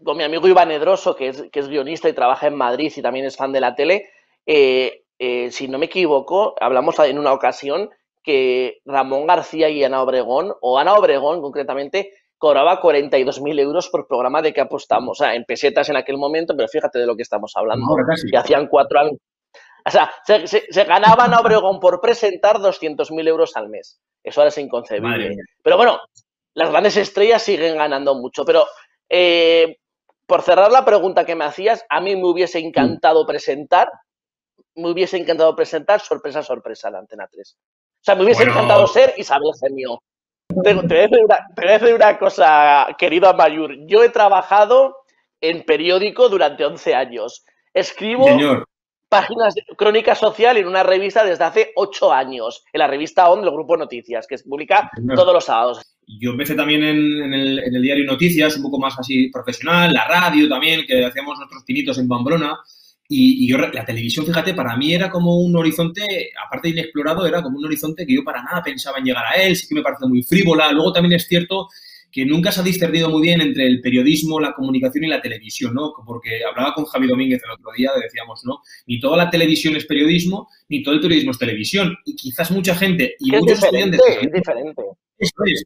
con 0.02 0.16
mi 0.16 0.24
amigo 0.24 0.48
Iván 0.48 0.72
Edroso, 0.72 1.14
que 1.14 1.28
es, 1.28 1.44
que 1.52 1.60
es 1.60 1.68
guionista 1.68 2.08
y 2.08 2.14
trabaja 2.14 2.48
en 2.48 2.56
Madrid 2.56 2.92
y 2.96 3.02
también 3.02 3.24
es 3.24 3.36
fan 3.36 3.52
de 3.52 3.60
la 3.60 3.76
tele, 3.76 4.10
eh, 4.46 5.04
eh, 5.20 5.52
si 5.52 5.68
no 5.68 5.78
me 5.78 5.86
equivoco, 5.86 6.56
hablamos 6.58 6.98
en 6.98 7.20
una 7.20 7.32
ocasión 7.32 7.88
que 8.24 8.80
Ramón 8.84 9.28
García 9.28 9.68
y 9.68 9.84
Ana 9.84 10.02
Obregón, 10.02 10.54
o 10.60 10.76
Ana 10.76 10.94
Obregón 10.94 11.40
concretamente, 11.40 12.14
cobraba 12.42 12.82
42.000 12.82 13.60
euros 13.60 13.88
por 13.88 14.08
programa 14.08 14.42
de 14.42 14.52
que 14.52 14.60
apostamos, 14.60 15.20
o 15.20 15.22
sea, 15.22 15.36
en 15.36 15.44
pesetas 15.44 15.88
en 15.90 15.96
aquel 15.96 16.18
momento, 16.18 16.56
pero 16.56 16.66
fíjate 16.66 16.98
de 16.98 17.06
lo 17.06 17.14
que 17.14 17.22
estamos 17.22 17.52
hablando, 17.54 17.86
que 18.28 18.36
hacían 18.36 18.66
cuatro 18.66 18.98
años. 18.98 19.18
O 19.86 19.88
sea, 19.88 20.10
se, 20.26 20.48
se, 20.48 20.84
ganaba 20.84 21.26
Ana 21.26 21.38
Obregón 21.38 21.78
por 21.78 22.00
presentar 22.00 22.56
200.000 22.56 23.28
euros 23.28 23.52
al 23.54 23.68
mes. 23.68 24.00
Eso 24.24 24.40
ahora 24.40 24.48
es 24.48 24.58
inconcebible. 24.58 25.36
Pero 25.62 25.76
bueno, 25.76 26.00
las 26.54 26.68
grandes 26.68 26.96
estrellas 26.96 27.42
siguen 27.42 27.76
ganando 27.76 28.16
mucho. 28.16 28.44
Pero 28.44 28.66
eh, 29.08 29.76
por 30.26 30.42
cerrar 30.42 30.72
la 30.72 30.84
pregunta 30.84 31.24
que 31.24 31.36
me 31.36 31.44
hacías, 31.44 31.84
a 31.88 32.00
mí 32.00 32.16
me 32.16 32.26
hubiese 32.26 32.58
encantado 32.58 33.24
presentar 33.24 33.88
me 34.74 34.90
hubiese 34.90 35.16
encantado 35.16 35.54
presentar 35.54 36.00
sorpresa, 36.00 36.42
sorpresa 36.42 36.90
la 36.90 36.98
Antena 36.98 37.28
3. 37.30 37.56
O 37.56 38.04
sea, 38.04 38.16
me 38.16 38.24
hubiese 38.24 38.42
encantado 38.42 38.86
ser 38.88 39.14
Isabel 39.16 39.52
Genio. 39.60 40.02
Te, 40.62 40.74
voy 40.74 40.86
a 41.68 41.78
decir 41.78 41.94
una, 41.94 42.18
cosa, 42.18 42.88
querido 42.98 43.28
Amayur. 43.28 43.76
Yo 43.86 44.02
he 44.02 44.08
trabajado 44.08 44.96
en 45.40 45.64
periódico 45.64 46.28
durante 46.28 46.64
11 46.64 46.94
años. 46.94 47.44
Escribo 47.74 48.26
páginas 49.08 49.54
de 49.54 49.62
crónica 49.76 50.14
social 50.14 50.56
en 50.56 50.66
una 50.66 50.82
revista 50.82 51.22
desde 51.22 51.44
hace 51.44 51.72
8 51.76 52.12
años, 52.12 52.64
en 52.72 52.78
la 52.78 52.86
revista 52.86 53.28
ON 53.30 53.42
del 53.42 53.50
Grupo 53.50 53.76
Noticias, 53.76 54.26
que 54.26 54.38
se 54.38 54.44
publica 54.44 54.90
todos 55.14 55.34
los 55.34 55.44
sábados. 55.44 55.82
Yo 56.06 56.30
empecé 56.30 56.54
también 56.54 56.82
en, 56.82 57.34
el, 57.34 57.58
en, 57.58 57.74
el, 57.74 57.82
diario 57.82 58.06
Noticias, 58.06 58.56
un 58.56 58.62
poco 58.62 58.78
más 58.78 58.98
así 58.98 59.28
profesional, 59.30 59.92
la 59.92 60.06
radio 60.06 60.48
también, 60.48 60.86
que 60.86 61.04
hacíamos 61.04 61.38
nuestros 61.38 61.62
pinitos 61.64 61.98
en 61.98 62.08
Pamplona. 62.08 62.58
Y, 63.08 63.46
yo, 63.46 63.58
la 63.58 63.84
televisión, 63.84 64.24
fíjate, 64.24 64.54
para 64.54 64.76
mí 64.76 64.94
era 64.94 65.10
como 65.10 65.38
un 65.40 65.54
horizonte, 65.54 66.30
aparte 66.44 66.68
de 66.68 66.74
inexplorado, 66.74 67.26
era 67.26 67.42
como 67.42 67.58
un 67.58 67.66
horizonte 67.66 68.06
que 68.06 68.14
yo 68.14 68.24
para 68.24 68.42
nada 68.42 68.62
pensaba 68.62 68.98
en 68.98 69.04
llegar 69.04 69.24
a 69.26 69.34
él, 69.42 69.54
sí 69.54 69.68
que 69.68 69.74
me 69.74 69.82
parece 69.82 70.06
muy 70.06 70.22
frívola. 70.22 70.72
Luego 70.72 70.92
también 70.92 71.14
es 71.14 71.26
cierto 71.26 71.68
que 72.12 72.26
nunca 72.26 72.52
se 72.52 72.60
ha 72.60 72.62
discernido 72.62 73.08
muy 73.08 73.22
bien 73.22 73.40
entre 73.40 73.66
el 73.66 73.80
periodismo, 73.80 74.38
la 74.38 74.52
comunicación 74.52 75.04
y 75.04 75.08
la 75.08 75.22
televisión, 75.22 75.72
¿no? 75.72 75.94
Porque 76.06 76.44
hablaba 76.44 76.74
con 76.74 76.84
Javi 76.84 77.08
Domínguez 77.08 77.40
el 77.42 77.52
otro 77.52 77.70
día, 77.74 77.90
decíamos, 78.00 78.44
¿no? 78.44 78.60
Ni 78.86 79.00
toda 79.00 79.16
la 79.16 79.30
televisión 79.30 79.74
es 79.76 79.86
periodismo, 79.86 80.48
ni 80.68 80.82
todo 80.82 80.94
el 80.94 81.00
periodismo 81.00 81.30
es 81.30 81.38
televisión. 81.38 81.96
Y 82.04 82.14
quizás 82.14 82.50
mucha 82.50 82.74
gente 82.76 83.16
y 83.18 83.30
muchos 83.32 83.62
estudiantes... 83.62 84.00
Es 84.20 84.30
diferente. 84.30 84.82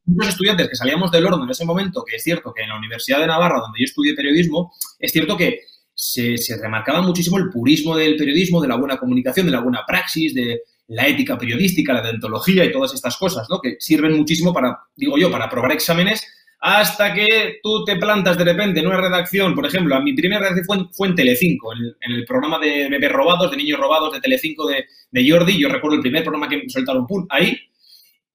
muchos 0.06 0.28
estudiantes 0.28 0.68
que 0.68 0.76
salíamos 0.76 1.10
del 1.10 1.26
horno 1.26 1.42
en 1.42 1.50
ese 1.50 1.64
momento, 1.64 2.04
que 2.04 2.14
es 2.14 2.22
cierto 2.22 2.52
que 2.54 2.62
en 2.62 2.68
la 2.68 2.78
Universidad 2.78 3.18
de 3.18 3.26
Navarra, 3.26 3.58
donde 3.60 3.80
yo 3.80 3.84
estudié 3.84 4.14
periodismo, 4.14 4.72
es 5.00 5.10
cierto 5.10 5.36
que 5.36 5.62
se, 5.96 6.36
remarcaba 6.60 7.00
muchísimo 7.00 7.38
el 7.38 7.48
purismo 7.48 7.96
del 7.96 8.16
periodismo, 8.16 8.60
de 8.60 8.68
la 8.68 8.76
buena 8.76 8.98
comunicación, 8.98 9.46
de 9.46 9.52
la 9.52 9.60
buena 9.60 9.84
praxis, 9.86 10.34
de 10.34 10.60
la 10.88 11.06
ética 11.08 11.36
periodística, 11.36 11.94
la 11.94 12.02
deontología 12.02 12.64
y 12.64 12.70
todas 12.70 12.94
estas 12.94 13.16
cosas, 13.16 13.48
¿no? 13.50 13.60
Que 13.60 13.76
sirven 13.80 14.16
muchísimo 14.16 14.52
para, 14.52 14.78
digo 14.94 15.18
yo, 15.18 15.30
para 15.30 15.46
aprobar 15.46 15.72
exámenes 15.72 16.24
hasta 16.60 17.12
que 17.12 17.58
tú 17.62 17.84
te 17.84 17.96
plantas 17.96 18.36
de 18.36 18.44
repente 18.44 18.80
en 18.80 18.86
una 18.86 19.00
redacción, 19.00 19.54
por 19.54 19.66
ejemplo, 19.66 19.94
a 19.94 20.00
mi 20.00 20.14
primera 20.14 20.48
redacción 20.48 20.90
fue, 20.92 21.08
en, 21.08 21.14
Telecinco, 21.14 21.72
en, 21.72 22.12
el 22.12 22.24
programa 22.24 22.58
de 22.58 22.88
bebés 22.88 23.12
robados, 23.12 23.50
de 23.50 23.56
niños 23.56 23.78
robados 23.78 24.12
de 24.12 24.20
Telecinco 24.20 24.66
de, 24.66 24.86
de 25.10 25.30
Jordi, 25.30 25.58
yo 25.58 25.68
recuerdo 25.68 25.96
el 25.96 26.02
primer 26.02 26.22
programa 26.22 26.48
que 26.48 26.68
soltaron 26.68 27.06
pum, 27.06 27.26
ahí, 27.30 27.56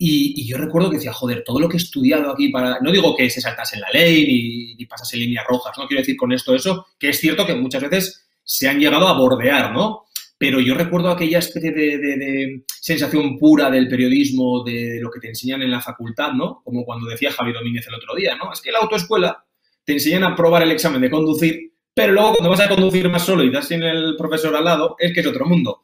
y, 0.03 0.48
yo 0.48 0.58
recuerdo 0.58 0.89
que 0.89 0.96
decía, 0.96 1.13
joder, 1.13 1.43
todo 1.43 1.60
lo 1.60 1.70
que 1.70 1.77
he 1.77 1.79
estudiado 1.79 2.31
aquí 2.31 2.50
para. 2.50 2.79
No 2.81 2.91
digo 2.91 3.15
que 3.15 3.29
se 3.29 3.39
saltase 3.39 3.75
en 3.75 3.81
la 3.81 3.89
ley 3.93 4.75
ni, 4.75 4.86
pasase 4.88 5.15
líneas 5.15 5.46
rojas, 5.48 5.77
no 5.77 5.86
quiero 5.86 6.01
decir 6.01 6.17
con 6.17 6.31
esto 6.31 6.55
eso, 6.55 6.88
que 6.98 7.10
es 7.10 7.20
cierto 7.20 7.46
que 7.46 7.53
muchas 7.53 7.84
veces 7.84 8.27
se 8.43 8.67
han 8.67 8.79
llegado 8.79 9.08
a 9.08 9.13
bordear, 9.13 9.72
¿no? 9.74 10.05
Pero 10.39 10.60
yo 10.60 10.74
recuerdo 10.74 11.12
aquella 11.12 11.38
especie 11.38 11.72
de, 11.72 12.63
sensación 12.67 13.38
pura 13.38 13.70
del 13.70 13.88
periodismo, 13.88 14.63
de 14.63 14.98
lo 15.00 15.12
que 15.12 15.20
te 15.20 15.27
enseñan 15.27 15.62
en 15.62 15.70
la 15.70 15.81
facultad, 15.81 16.34
¿no? 16.34 16.63
Como 16.65 16.84
cuando 16.84 17.08
decía 17.08 17.31
Javi 17.31 17.53
Domínguez 17.53 17.86
el 17.88 17.93
otro 17.93 18.15
día, 18.15 18.36
¿no? 18.36 18.51
Es 18.51 18.60
que 18.60 18.72
la 18.72 18.79
autoescuela 18.79 19.46
te 19.86 19.93
enseñan 19.93 20.24
a 20.24 20.36
probar 20.36 20.63
el 20.63 20.72
examen 20.72 21.01
de 21.01 21.12
conducir, 21.12 21.74
pero 21.93 22.13
luego 22.13 22.34
cuando 22.34 22.50
vas 22.50 22.62
a 22.62 22.70
conducir 22.70 23.08
más 23.08 23.24
solo 23.24 23.43
y 23.43 23.51
das 23.51 23.67
sin 23.67 23.84
el 23.84 24.15
profesor 24.17 24.55
al 24.55 24.65
lado, 24.65 24.96
es 24.98 25.13
que 25.13 25.20
es 25.20 25.27
otro 25.27 25.46
mundo. 25.46 25.81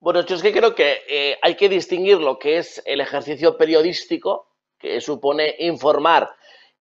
Bueno, 0.00 0.24
yo 0.24 0.34
es 0.34 0.42
que 0.42 0.52
creo 0.52 0.74
que 0.74 1.02
eh, 1.08 1.38
hay 1.42 1.56
que 1.56 1.68
distinguir 1.68 2.18
lo 2.18 2.38
que 2.38 2.56
es 2.56 2.82
el 2.86 3.02
ejercicio 3.02 3.58
periodístico, 3.58 4.48
que 4.78 4.98
supone 5.02 5.54
informar 5.58 6.34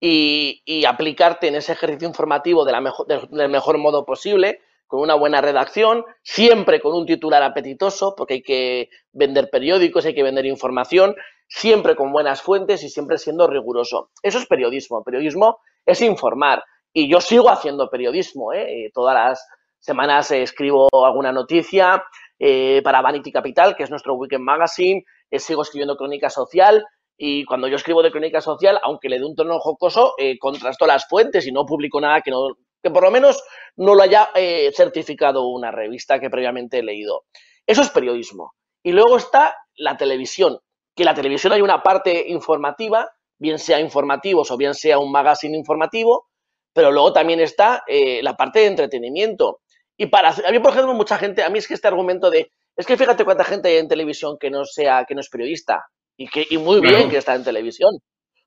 y, 0.01 0.83
aplicarte 0.85 1.47
en 1.47 1.55
ese 1.55 1.71
ejercicio 1.71 2.09
informativo 2.09 2.65
de 2.65 2.73
la 2.73 2.93
del 3.29 3.49
mejor 3.49 3.77
modo 3.77 4.05
posible, 4.05 4.59
con 4.85 4.99
una 4.99 5.15
buena 5.15 5.39
redacción, 5.39 6.03
siempre 6.23 6.81
con 6.81 6.93
un 6.93 7.05
titular 7.05 7.41
apetitoso, 7.41 8.15
porque 8.17 8.35
hay 8.35 8.41
que 8.41 8.89
vender 9.13 9.49
periódicos, 9.49 10.05
hay 10.05 10.13
que 10.13 10.21
vender 10.21 10.45
información, 10.45 11.15
siempre 11.47 11.95
con 11.95 12.11
buenas 12.11 12.41
fuentes 12.41 12.83
y 12.83 12.89
siempre 12.89 13.17
siendo 13.17 13.47
riguroso. 13.47 14.09
Eso 14.21 14.39
es 14.39 14.45
periodismo. 14.45 15.03
Periodismo 15.05 15.59
es 15.85 16.01
informar. 16.01 16.65
Y 16.91 17.09
yo 17.09 17.21
sigo 17.21 17.49
haciendo 17.49 17.89
periodismo. 17.89 18.51
¿eh? 18.51 18.91
Todas 18.93 19.15
las 19.15 19.47
semanas 19.79 20.29
escribo 20.31 20.89
alguna 21.05 21.31
noticia 21.31 22.03
eh, 22.37 22.81
para 22.83 23.01
Vanity 23.01 23.31
Capital, 23.31 23.75
que 23.75 23.83
es 23.83 23.89
nuestro 23.89 24.15
Weekend 24.15 24.43
Magazine. 24.43 25.03
Eh, 25.29 25.39
sigo 25.39 25.61
escribiendo 25.61 25.95
crónica 25.95 26.29
social. 26.29 26.85
Y 27.17 27.45
cuando 27.45 27.67
yo 27.67 27.77
escribo 27.77 28.03
de 28.03 28.11
crónica 28.11 28.41
social, 28.41 28.77
aunque 28.83 29.07
le 29.07 29.19
dé 29.19 29.25
un 29.25 29.35
tono 29.35 29.57
jocoso, 29.59 30.15
eh, 30.17 30.37
contrasto 30.37 30.85
las 30.85 31.07
fuentes 31.07 31.47
y 31.47 31.51
no 31.51 31.65
publico 31.65 32.01
nada 32.01 32.19
que, 32.21 32.31
no, 32.31 32.57
que 32.83 32.91
por 32.91 33.03
lo 33.03 33.11
menos 33.11 33.41
no 33.77 33.95
lo 33.95 34.03
haya 34.03 34.29
certificado 34.73 35.47
una 35.47 35.71
revista 35.71 36.19
que 36.19 36.29
previamente 36.29 36.79
he 36.79 36.83
leído. 36.83 37.23
Eso 37.65 37.81
es 37.81 37.89
periodismo. 37.89 38.53
Y 38.83 38.91
luego 38.91 39.17
está 39.17 39.55
la 39.77 39.95
televisión, 39.95 40.59
que 40.93 41.03
en 41.03 41.07
la 41.07 41.15
televisión 41.15 41.53
hay 41.53 41.61
una 41.61 41.81
parte 41.81 42.25
informativa, 42.27 43.09
bien 43.37 43.59
sea 43.59 43.79
informativos 43.79 44.51
o 44.51 44.57
bien 44.57 44.73
sea 44.73 44.99
un 44.99 45.11
magazine 45.11 45.57
informativo, 45.57 46.27
pero 46.73 46.91
luego 46.91 47.13
también 47.13 47.39
está 47.39 47.83
la 47.87 48.35
parte 48.35 48.59
de 48.59 48.67
entretenimiento. 48.67 49.61
Y 49.97 50.07
para 50.07 50.29
a 50.29 50.51
mí, 50.51 50.59
por 50.59 50.71
ejemplo, 50.71 50.93
mucha 50.93 51.17
gente, 51.17 51.43
a 51.43 51.49
mí 51.49 51.59
es 51.59 51.67
que 51.67 51.73
este 51.73 51.87
argumento 51.87 52.29
de, 52.29 52.51
es 52.75 52.85
que 52.85 52.97
fíjate 52.97 53.23
cuánta 53.23 53.43
gente 53.43 53.69
hay 53.69 53.77
en 53.77 53.87
televisión 53.87 54.37
que 54.39 54.49
no 54.49 54.65
sea, 54.65 55.05
que 55.07 55.15
no 55.15 55.21
es 55.21 55.29
periodista. 55.29 55.85
Y, 56.17 56.27
que, 56.27 56.45
y 56.49 56.57
muy 56.57 56.79
bien 56.79 57.09
que 57.09 57.17
está 57.17 57.35
en 57.35 57.43
televisión. 57.43 57.91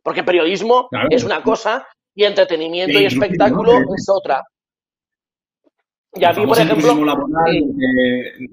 Porque 0.02 0.22
periodismo 0.22 0.88
es 1.10 1.24
una 1.24 1.42
cosa 1.42 1.86
y 2.14 2.24
entretenimiento 2.24 2.98
y 2.98 3.04
espectáculo 3.04 3.72
es 3.94 4.06
otra. 4.08 4.42
Y 6.14 6.24
a 6.24 6.32
mí, 6.32 6.46
por 6.46 6.58
ejemplo. 6.58 6.94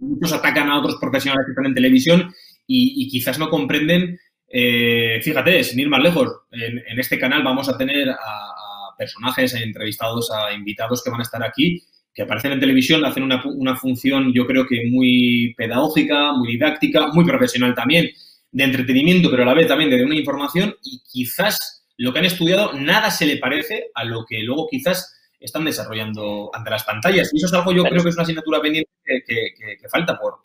muchos 0.02 0.34
atacan 0.34 0.70
a 0.70 0.80
otros 0.80 0.98
profesionales 1.00 1.46
que 1.46 1.52
están 1.52 1.66
en 1.66 1.74
televisión 1.74 2.34
y, 2.68 3.08
quizás 3.10 3.40
no 3.40 3.50
comprenden. 3.50 4.20
Eh, 4.48 5.20
fíjate, 5.24 5.64
sin 5.64 5.80
ir 5.80 5.90
más 5.90 6.02
lejos, 6.02 6.30
en, 6.52 7.00
este 7.00 7.18
canal 7.18 7.44
vamos 7.44 7.68
a 7.68 7.78
tener 7.78 8.10
a, 8.10 8.96
personajes, 8.98 9.54
entrevistados, 9.56 10.32
a 10.32 10.54
invitados 10.54 11.04
que 11.04 11.10
van 11.10 11.20
a 11.20 11.24
estar 11.24 11.44
aquí, 11.44 11.84
que 12.16 12.24
aparecen 12.24 12.54
en 12.54 12.62
televisión, 12.62 13.04
hacen 13.06 13.24
una, 13.24 13.44
una 13.46 13.76
función, 13.76 14.32
yo 14.34 14.48
creo 14.48 14.66
que 14.66 14.88
muy 14.90 15.54
pedagógica, 15.56 16.32
muy 16.32 16.54
didáctica, 16.54 17.08
muy 17.08 17.26
profesional 17.26 17.76
también 17.76 18.10
de 18.52 18.64
entretenimiento, 18.64 19.30
pero 19.30 19.44
a 19.44 19.46
la 19.46 19.54
vez 19.54 19.68
también 19.68 19.90
de 19.90 20.04
una 20.04 20.16
información 20.16 20.74
y 20.82 21.02
quizás 21.12 21.86
lo 21.98 22.14
que 22.14 22.20
han 22.20 22.26
estudiado 22.26 22.72
nada 22.74 23.12
se 23.12 23.26
le 23.26 23.38
parece 23.38 23.92
a 23.94 24.06
lo 24.06 24.26
que 24.26 24.40
luego 24.44 24.68
quizás 24.70 25.14
están 25.40 25.66
desarrollando 25.66 26.50
ante 26.54 26.70
las 26.70 26.86
pantallas. 26.86 27.30
Y 27.34 27.38
eso 27.38 27.48
es 27.48 27.54
algo, 27.54 27.74
yo 27.74 27.84
creo 27.84 28.02
que 28.02 28.10
es 28.10 28.16
una 28.16 28.24
asignatura 28.24 28.62
pendiente 28.62 28.90
que, 29.06 29.90
falta 29.90 30.18
por... 30.18 30.40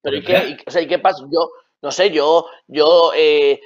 pero 0.00 0.16
¿y 0.16 0.22
qué, 0.22 0.56
o 0.64 0.70
sea, 0.70 0.82
¿y 0.82 0.86
qué 0.86 1.00
pasa? 1.00 1.24
Yo, 1.32 1.50
no 1.82 1.90
sé, 1.90 2.10
yo, 2.10 2.46
yo 2.68 3.12
eh, 3.16 3.60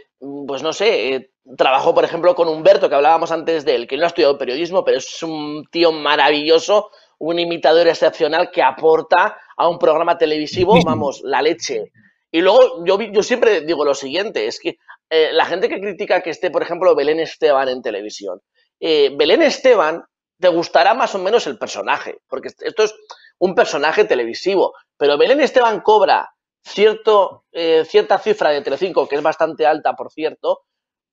pues 0.46 0.62
no 0.62 0.72
sé, 0.72 1.14
eh, 1.14 1.30
trabajo, 1.56 1.94
por 1.94 2.04
ejemplo, 2.04 2.34
con 2.34 2.48
Humberto, 2.48 2.88
que 2.88 2.94
hablábamos 2.94 3.30
antes 3.30 3.64
de 3.64 3.74
él, 3.74 3.86
que 3.86 3.96
no 3.96 4.04
ha 4.04 4.08
estudiado 4.08 4.38
periodismo, 4.38 4.84
pero 4.84 4.98
es 4.98 5.22
un 5.22 5.66
tío 5.70 5.92
maravilloso, 5.92 6.90
un 7.18 7.38
imitador 7.38 7.88
excepcional 7.88 8.50
que 8.50 8.62
aporta 8.62 9.38
a 9.56 9.68
un 9.68 9.78
programa 9.78 10.18
televisivo, 10.18 10.78
vamos, 10.84 11.22
la 11.24 11.42
leche. 11.42 11.92
Y 12.30 12.40
luego 12.40 12.84
yo, 12.84 13.00
yo 13.00 13.22
siempre 13.22 13.62
digo 13.62 13.84
lo 13.84 13.94
siguiente, 13.94 14.46
es 14.46 14.60
que 14.60 14.76
eh, 15.08 15.30
la 15.32 15.46
gente 15.46 15.68
que 15.68 15.80
critica 15.80 16.20
que 16.20 16.30
esté, 16.30 16.50
por 16.50 16.62
ejemplo, 16.62 16.94
Belén 16.94 17.20
Esteban 17.20 17.68
en 17.68 17.82
televisión, 17.82 18.40
eh, 18.80 19.10
Belén 19.16 19.42
Esteban 19.42 20.04
te 20.38 20.48
gustará 20.48 20.94
más 20.94 21.14
o 21.14 21.18
menos 21.18 21.46
el 21.46 21.58
personaje, 21.58 22.18
porque 22.28 22.48
esto 22.48 22.82
es 22.82 22.94
un 23.38 23.54
personaje 23.54 24.04
televisivo, 24.04 24.74
pero 24.96 25.16
Belén 25.16 25.40
Esteban 25.40 25.80
cobra 25.80 26.30
cierto, 26.62 27.44
eh, 27.52 27.84
cierta 27.86 28.18
cifra 28.18 28.50
de 28.50 28.60
Telecinco, 28.60 29.08
que 29.08 29.16
es 29.16 29.22
bastante 29.22 29.66
alta, 29.66 29.94
por 29.94 30.10
cierto, 30.10 30.62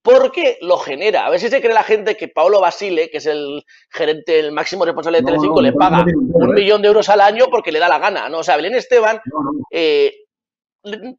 porque 0.04 0.58
lo 0.62 0.78
genera. 0.78 1.26
A 1.26 1.30
ver 1.30 1.40
si 1.40 1.50
se 1.50 1.62
cree 1.62 1.74
la 1.74 1.84
gente 1.84 2.18
que 2.18 2.28
Paolo 2.28 2.60
Basile, 2.60 3.10
que 3.10 3.18
es 3.18 3.26
el 3.26 3.64
gerente, 3.90 4.38
el 4.38 4.52
máximo 4.52 4.84
responsable 4.84 5.20
de 5.20 5.26
Telecinco, 5.26 5.62
le 5.62 5.72
paga 5.72 6.06
un 6.06 6.54
millón 6.54 6.82
de 6.82 6.90
euros 6.90 7.08
al 7.10 7.22
año 7.22 7.46
porque 7.50 7.72
le 7.72 7.80
da 7.80 7.88
la 7.88 8.00
gana. 8.00 8.28
¿no? 8.28 8.40
O 8.40 8.44
sea, 8.44 8.58
Belén 8.58 8.76
Esteban 8.76 9.22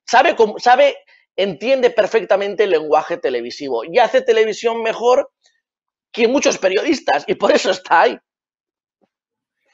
sabe, 0.04 0.36
sabe, 0.58 0.96
entiende 1.34 1.90
perfectamente 1.90 2.64
el 2.64 2.70
lenguaje 2.70 3.16
televisivo 3.16 3.84
y 3.84 3.98
hace 3.98 4.20
televisión 4.20 4.82
mejor 4.82 5.30
que 6.12 6.28
muchos 6.28 6.58
periodistas 6.58 7.24
y 7.26 7.34
por 7.34 7.52
eso 7.52 7.70
está 7.70 8.02
ahí. 8.02 8.18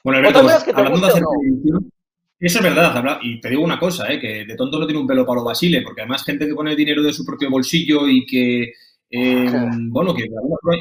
Bueno, 0.03 0.19
Alberto, 0.19 0.41
pues, 0.41 0.67
hablando 0.73 0.99
de 1.01 1.07
hacer 1.07 1.23
televisión, 1.37 1.91
eso 2.39 2.57
es 2.57 2.63
verdad, 2.63 3.19
y 3.21 3.39
te 3.39 3.49
digo 3.49 3.61
una 3.61 3.77
cosa, 3.77 4.11
¿eh? 4.11 4.19
que 4.19 4.45
de 4.45 4.55
tonto 4.55 4.79
no 4.79 4.87
tiene 4.87 4.99
un 4.99 5.05
pelo 5.05 5.27
para 5.27 5.43
Basile, 5.43 5.83
porque 5.83 6.01
además 6.01 6.23
gente 6.23 6.47
que 6.47 6.55
pone 6.55 6.71
el 6.71 6.77
dinero 6.77 7.03
de 7.03 7.13
su 7.13 7.23
propio 7.23 7.51
bolsillo 7.51 8.07
y 8.07 8.25
que, 8.25 8.73
eh, 9.13 9.51
bueno, 9.89 10.15
que 10.15 10.25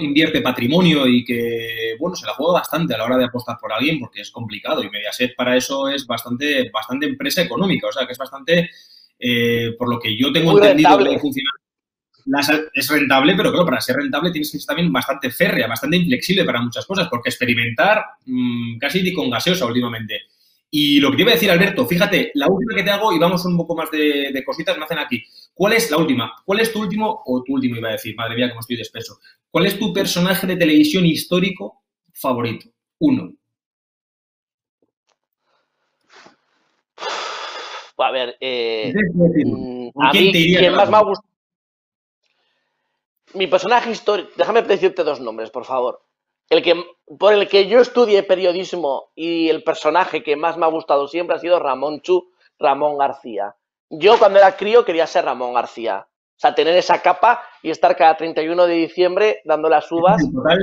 invierte 0.00 0.40
patrimonio 0.40 1.04
y 1.08 1.24
que, 1.24 1.96
bueno, 1.98 2.14
se 2.14 2.26
la 2.26 2.34
juega 2.34 2.60
bastante 2.60 2.94
a 2.94 2.98
la 2.98 3.04
hora 3.04 3.18
de 3.18 3.24
apostar 3.24 3.58
por 3.60 3.72
alguien 3.72 3.98
porque 3.98 4.20
es 4.20 4.30
complicado 4.30 4.84
y 4.84 4.88
Mediaset 4.88 5.34
para 5.34 5.56
eso 5.56 5.88
es 5.88 6.06
bastante, 6.06 6.70
bastante 6.70 7.06
empresa 7.06 7.42
económica, 7.42 7.88
o 7.88 7.92
sea, 7.92 8.06
que 8.06 8.12
es 8.12 8.18
bastante 8.18 8.70
eh, 9.18 9.74
por 9.76 9.90
lo 9.90 9.98
que 9.98 10.16
yo 10.16 10.32
tengo 10.32 10.56
entendido 10.56 10.96
funciona, 11.18 11.50
es 12.72 12.88
rentable, 12.88 13.34
pero 13.34 13.50
claro, 13.50 13.66
para 13.66 13.80
ser 13.80 13.96
rentable 13.96 14.30
tienes 14.30 14.52
que 14.52 14.58
ser 14.58 14.66
también 14.66 14.92
bastante 14.92 15.30
férrea, 15.30 15.66
bastante 15.66 15.96
inflexible 15.96 16.44
para 16.44 16.60
muchas 16.60 16.86
cosas, 16.86 17.08
porque 17.08 17.30
experimentar 17.30 18.04
mmm, 18.26 18.78
casi 18.78 19.12
con 19.12 19.28
gaseosa 19.28 19.66
últimamente. 19.66 20.20
Y 20.72 21.00
lo 21.00 21.10
que 21.10 21.16
te 21.16 21.22
iba 21.22 21.32
a 21.32 21.34
decir, 21.34 21.50
Alberto, 21.50 21.84
fíjate, 21.84 22.30
la 22.34 22.46
última 22.46 22.76
que 22.76 22.84
te 22.84 22.90
hago, 22.90 23.12
y 23.12 23.18
vamos 23.18 23.44
un 23.44 23.56
poco 23.56 23.74
más 23.74 23.90
de, 23.90 24.42
cositas, 24.46 24.78
me 24.78 24.84
hacen 24.84 24.98
aquí. 24.98 25.22
¿Cuál 25.52 25.72
es 25.72 25.90
la 25.90 25.96
última? 25.96 26.32
¿Cuál 26.44 26.60
es 26.60 26.72
tu 26.72 26.80
último, 26.80 27.22
o 27.26 27.42
tu 27.42 27.54
último 27.54 27.76
iba 27.76 27.88
a 27.88 27.92
decir, 27.92 28.14
madre 28.14 28.36
mía, 28.36 28.48
cómo 28.50 28.60
estoy 28.60 28.76
de 28.76 28.82
espeso? 28.82 29.18
¿Cuál 29.50 29.66
es 29.66 29.78
tu 29.78 29.92
personaje 29.92 30.46
de 30.46 30.56
televisión 30.56 31.04
histórico 31.04 31.82
favorito? 32.12 32.70
Uno. 33.00 33.32
A 37.98 38.10
ver, 38.12 38.36
eh, 38.40 38.94
mm, 39.12 39.88
a 39.96 40.12
mí, 40.12 40.32
¿quién 40.32 40.74
más 40.74 40.88
me 40.88 40.96
ha 40.96 41.02
gustado? 41.02 41.28
Mi 43.34 43.46
personaje 43.46 43.90
histórico, 43.90 44.30
déjame 44.36 44.62
decirte 44.62 45.04
dos 45.04 45.20
nombres, 45.20 45.50
por 45.50 45.64
favor. 45.64 46.00
El 46.50 46.62
que, 46.62 46.74
por 47.18 47.32
el 47.32 47.48
que 47.48 47.68
yo 47.68 47.80
estudié 47.80 48.24
periodismo 48.24 49.12
y 49.14 49.48
el 49.48 49.62
personaje 49.62 50.24
que 50.24 50.34
más 50.34 50.58
me 50.58 50.66
ha 50.66 50.68
gustado 50.68 51.06
siempre 51.06 51.36
ha 51.36 51.38
sido 51.38 51.60
Ramón 51.60 52.00
Chu, 52.00 52.32
Ramón 52.58 52.98
García. 52.98 53.54
Yo 53.88 54.18
cuando 54.18 54.40
era 54.40 54.56
crío 54.56 54.84
quería 54.84 55.06
ser 55.06 55.24
Ramón 55.24 55.54
García. 55.54 56.06
O 56.08 56.40
sea, 56.40 56.54
tener 56.54 56.74
esa 56.74 57.02
capa 57.02 57.42
y 57.62 57.70
estar 57.70 57.94
cada 57.96 58.16
31 58.16 58.66
de 58.66 58.74
diciembre 58.74 59.42
dando 59.44 59.68
las 59.68 59.92
uvas 59.92 60.20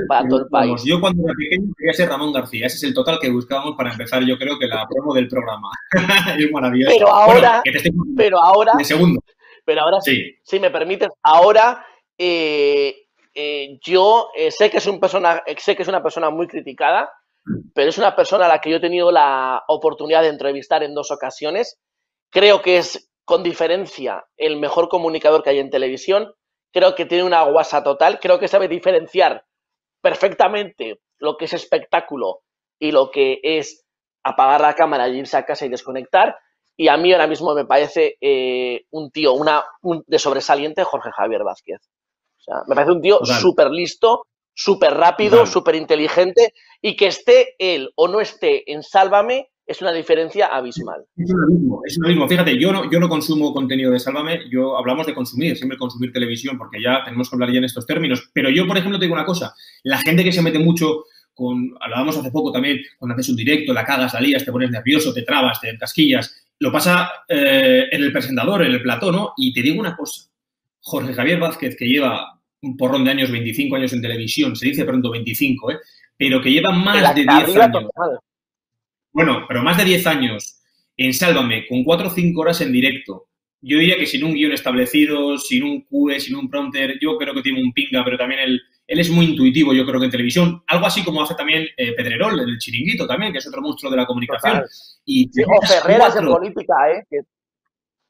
para 0.08 0.28
todo 0.28 0.40
el 0.40 0.48
país. 0.48 0.82
yo 0.84 1.00
cuando 1.00 1.22
era 1.24 1.34
pequeño 1.38 1.72
quería 1.78 1.94
ser 1.94 2.08
Ramón 2.10 2.32
García. 2.32 2.66
Ese 2.66 2.76
es 2.76 2.82
el 2.82 2.94
total 2.94 3.18
que 3.18 3.30
buscábamos 3.30 3.74
para 3.76 3.92
empezar, 3.92 4.22
yo 4.24 4.36
creo 4.36 4.58
que 4.58 4.66
la 4.66 4.86
promo 4.88 5.14
del 5.14 5.28
programa. 5.28 5.70
es 6.38 6.52
maravilloso. 6.52 6.92
Pero 6.92 7.08
ahora, 7.08 7.62
pero 8.16 8.42
ahora, 8.42 8.72
segundo. 8.82 9.20
Pero 9.64 9.82
ahora, 9.82 10.00
sí. 10.00 10.36
si 10.42 10.60
me 10.60 10.70
permites, 10.70 11.08
ahora 11.22 11.86
eh, 12.18 13.07
eh, 13.40 13.78
yo 13.82 14.30
eh, 14.34 14.50
sé 14.50 14.68
que 14.68 14.78
es 14.78 14.86
un 14.88 14.98
persona, 14.98 15.44
sé 15.58 15.76
que 15.76 15.82
es 15.82 15.88
una 15.88 16.02
persona 16.02 16.28
muy 16.28 16.48
criticada, 16.48 17.08
pero 17.72 17.88
es 17.88 17.96
una 17.96 18.16
persona 18.16 18.46
a 18.46 18.48
la 18.48 18.60
que 18.60 18.68
yo 18.68 18.78
he 18.78 18.80
tenido 18.80 19.12
la 19.12 19.62
oportunidad 19.68 20.22
de 20.22 20.28
entrevistar 20.28 20.82
en 20.82 20.92
dos 20.92 21.12
ocasiones. 21.12 21.78
Creo 22.30 22.60
que 22.62 22.78
es 22.78 23.12
con 23.24 23.44
diferencia 23.44 24.26
el 24.36 24.56
mejor 24.56 24.88
comunicador 24.88 25.44
que 25.44 25.50
hay 25.50 25.60
en 25.60 25.70
televisión. 25.70 26.34
Creo 26.72 26.96
que 26.96 27.06
tiene 27.06 27.22
una 27.22 27.44
guasa 27.44 27.84
total. 27.84 28.18
Creo 28.18 28.40
que 28.40 28.48
sabe 28.48 28.66
diferenciar 28.66 29.44
perfectamente 30.02 31.00
lo 31.18 31.36
que 31.36 31.44
es 31.44 31.52
espectáculo 31.52 32.40
y 32.80 32.90
lo 32.90 33.12
que 33.12 33.38
es 33.44 33.84
apagar 34.24 34.60
la 34.60 34.74
cámara 34.74 35.08
y 35.08 35.16
irse 35.16 35.36
a 35.36 35.46
casa 35.46 35.64
y 35.64 35.68
desconectar. 35.68 36.36
Y 36.76 36.88
a 36.88 36.96
mí 36.96 37.12
ahora 37.12 37.28
mismo 37.28 37.54
me 37.54 37.66
parece 37.66 38.16
eh, 38.20 38.84
un 38.90 39.12
tío 39.12 39.34
una, 39.34 39.62
de 40.08 40.18
sobresaliente 40.18 40.82
Jorge 40.82 41.12
Javier 41.12 41.44
Vázquez. 41.44 41.88
O 42.38 42.42
sea, 42.42 42.54
me 42.66 42.74
parece 42.74 42.92
un 42.92 43.02
tío 43.02 43.20
súper 43.24 43.70
listo, 43.70 44.26
súper 44.54 44.94
rápido, 44.94 45.46
súper 45.46 45.74
inteligente 45.74 46.54
y 46.80 46.96
que 46.96 47.06
esté 47.08 47.54
él 47.58 47.90
o 47.96 48.08
no 48.08 48.20
esté 48.20 48.70
en 48.72 48.82
Sálvame 48.82 49.50
es 49.68 49.82
una 49.82 49.92
diferencia 49.92 50.46
abismal. 50.46 51.04
Es 51.14 51.30
lo 51.30 51.46
mismo, 51.46 51.82
es 51.84 51.98
lo 52.00 52.08
mismo. 52.08 52.26
Fíjate, 52.26 52.58
yo 52.58 52.72
no, 52.72 52.90
yo 52.90 52.98
no 52.98 53.08
consumo 53.08 53.52
contenido 53.52 53.92
de 53.92 54.00
Sálvame, 54.00 54.48
yo 54.50 54.78
hablamos 54.78 55.06
de 55.06 55.14
consumir, 55.14 55.56
siempre 55.58 55.76
consumir 55.76 56.10
televisión, 56.10 56.56
porque 56.56 56.80
ya 56.82 57.04
tenemos 57.04 57.28
que 57.28 57.36
hablar 57.36 57.52
ya 57.52 57.58
en 57.58 57.64
estos 57.64 57.84
términos. 57.84 58.30
Pero 58.32 58.48
yo, 58.48 58.66
por 58.66 58.78
ejemplo, 58.78 58.98
te 58.98 59.04
digo 59.04 59.14
una 59.14 59.26
cosa, 59.26 59.54
la 59.82 59.98
gente 59.98 60.24
que 60.24 60.32
se 60.32 60.40
mete 60.40 60.58
mucho 60.58 61.04
con, 61.34 61.74
hablábamos 61.80 62.16
hace 62.16 62.30
poco 62.30 62.50
también, 62.50 62.78
cuando 62.98 63.14
haces 63.14 63.28
un 63.28 63.36
directo, 63.36 63.74
la 63.74 63.84
cagas, 63.84 64.14
la 64.14 64.20
lías, 64.22 64.44
te 64.44 64.50
pones 64.50 64.70
nervioso, 64.70 65.12
te 65.12 65.22
trabas, 65.22 65.60
te 65.60 65.76
casquillas, 65.76 66.34
lo 66.58 66.72
pasa 66.72 67.10
eh, 67.28 67.88
en 67.92 68.02
el 68.02 68.10
presentador, 68.10 68.64
en 68.64 68.72
el 68.72 68.82
plató, 68.82 69.12
¿no? 69.12 69.34
Y 69.36 69.52
te 69.52 69.60
digo 69.60 69.78
una 69.78 69.94
cosa, 69.94 70.30
Jorge 70.88 71.12
Javier 71.12 71.38
Vázquez, 71.38 71.76
que 71.76 71.84
lleva 71.84 72.40
un 72.62 72.76
porrón 72.76 73.04
de 73.04 73.10
años, 73.10 73.30
25 73.30 73.76
años 73.76 73.92
en 73.92 74.02
televisión, 74.02 74.56
se 74.56 74.66
dice 74.66 74.84
pronto 74.84 75.10
25, 75.10 75.70
¿eh? 75.72 75.78
pero 76.16 76.40
que 76.40 76.50
lleva 76.50 76.72
más 76.72 77.14
de 77.14 77.22
10 77.22 77.56
años. 77.56 77.90
Bueno, 79.12 79.44
pero 79.46 79.62
más 79.62 79.76
de 79.76 79.84
10 79.84 80.06
años 80.06 80.60
en 80.96 81.12
Sálvame, 81.12 81.66
con 81.68 81.84
4 81.84 82.08
o 82.08 82.10
5 82.10 82.40
horas 82.40 82.60
en 82.62 82.72
directo. 82.72 83.26
Yo 83.60 83.78
diría 83.78 83.96
que 83.96 84.06
sin 84.06 84.24
un 84.24 84.34
guion 84.34 84.52
establecido, 84.52 85.36
sin 85.36 85.64
un 85.64 85.82
QE, 85.82 86.20
sin 86.20 86.36
un 86.36 86.48
prompter, 86.48 86.98
yo 87.00 87.16
creo 87.18 87.34
que 87.34 87.42
tiene 87.42 87.60
un 87.62 87.72
pinga, 87.72 88.04
pero 88.04 88.16
también 88.16 88.40
él, 88.40 88.60
él 88.86 89.00
es 89.00 89.10
muy 89.10 89.26
intuitivo, 89.26 89.74
yo 89.74 89.84
creo 89.84 90.00
que 90.00 90.06
en 90.06 90.12
televisión. 90.12 90.62
Algo 90.66 90.86
así 90.86 91.04
como 91.04 91.22
hace 91.22 91.34
también 91.34 91.66
eh, 91.76 91.92
Pedrerol, 91.92 92.40
el 92.40 92.58
chiringuito 92.58 93.06
también, 93.06 93.32
que 93.32 93.38
es 93.38 93.46
otro 93.46 93.60
monstruo 93.60 93.90
de 93.90 93.96
la 93.96 94.06
comunicación. 94.06 94.62
Y 95.04 95.28
o 95.44 95.66
Ferreras 95.66 96.16
en 96.16 96.26
política, 96.26 96.74
¿eh? 96.92 97.04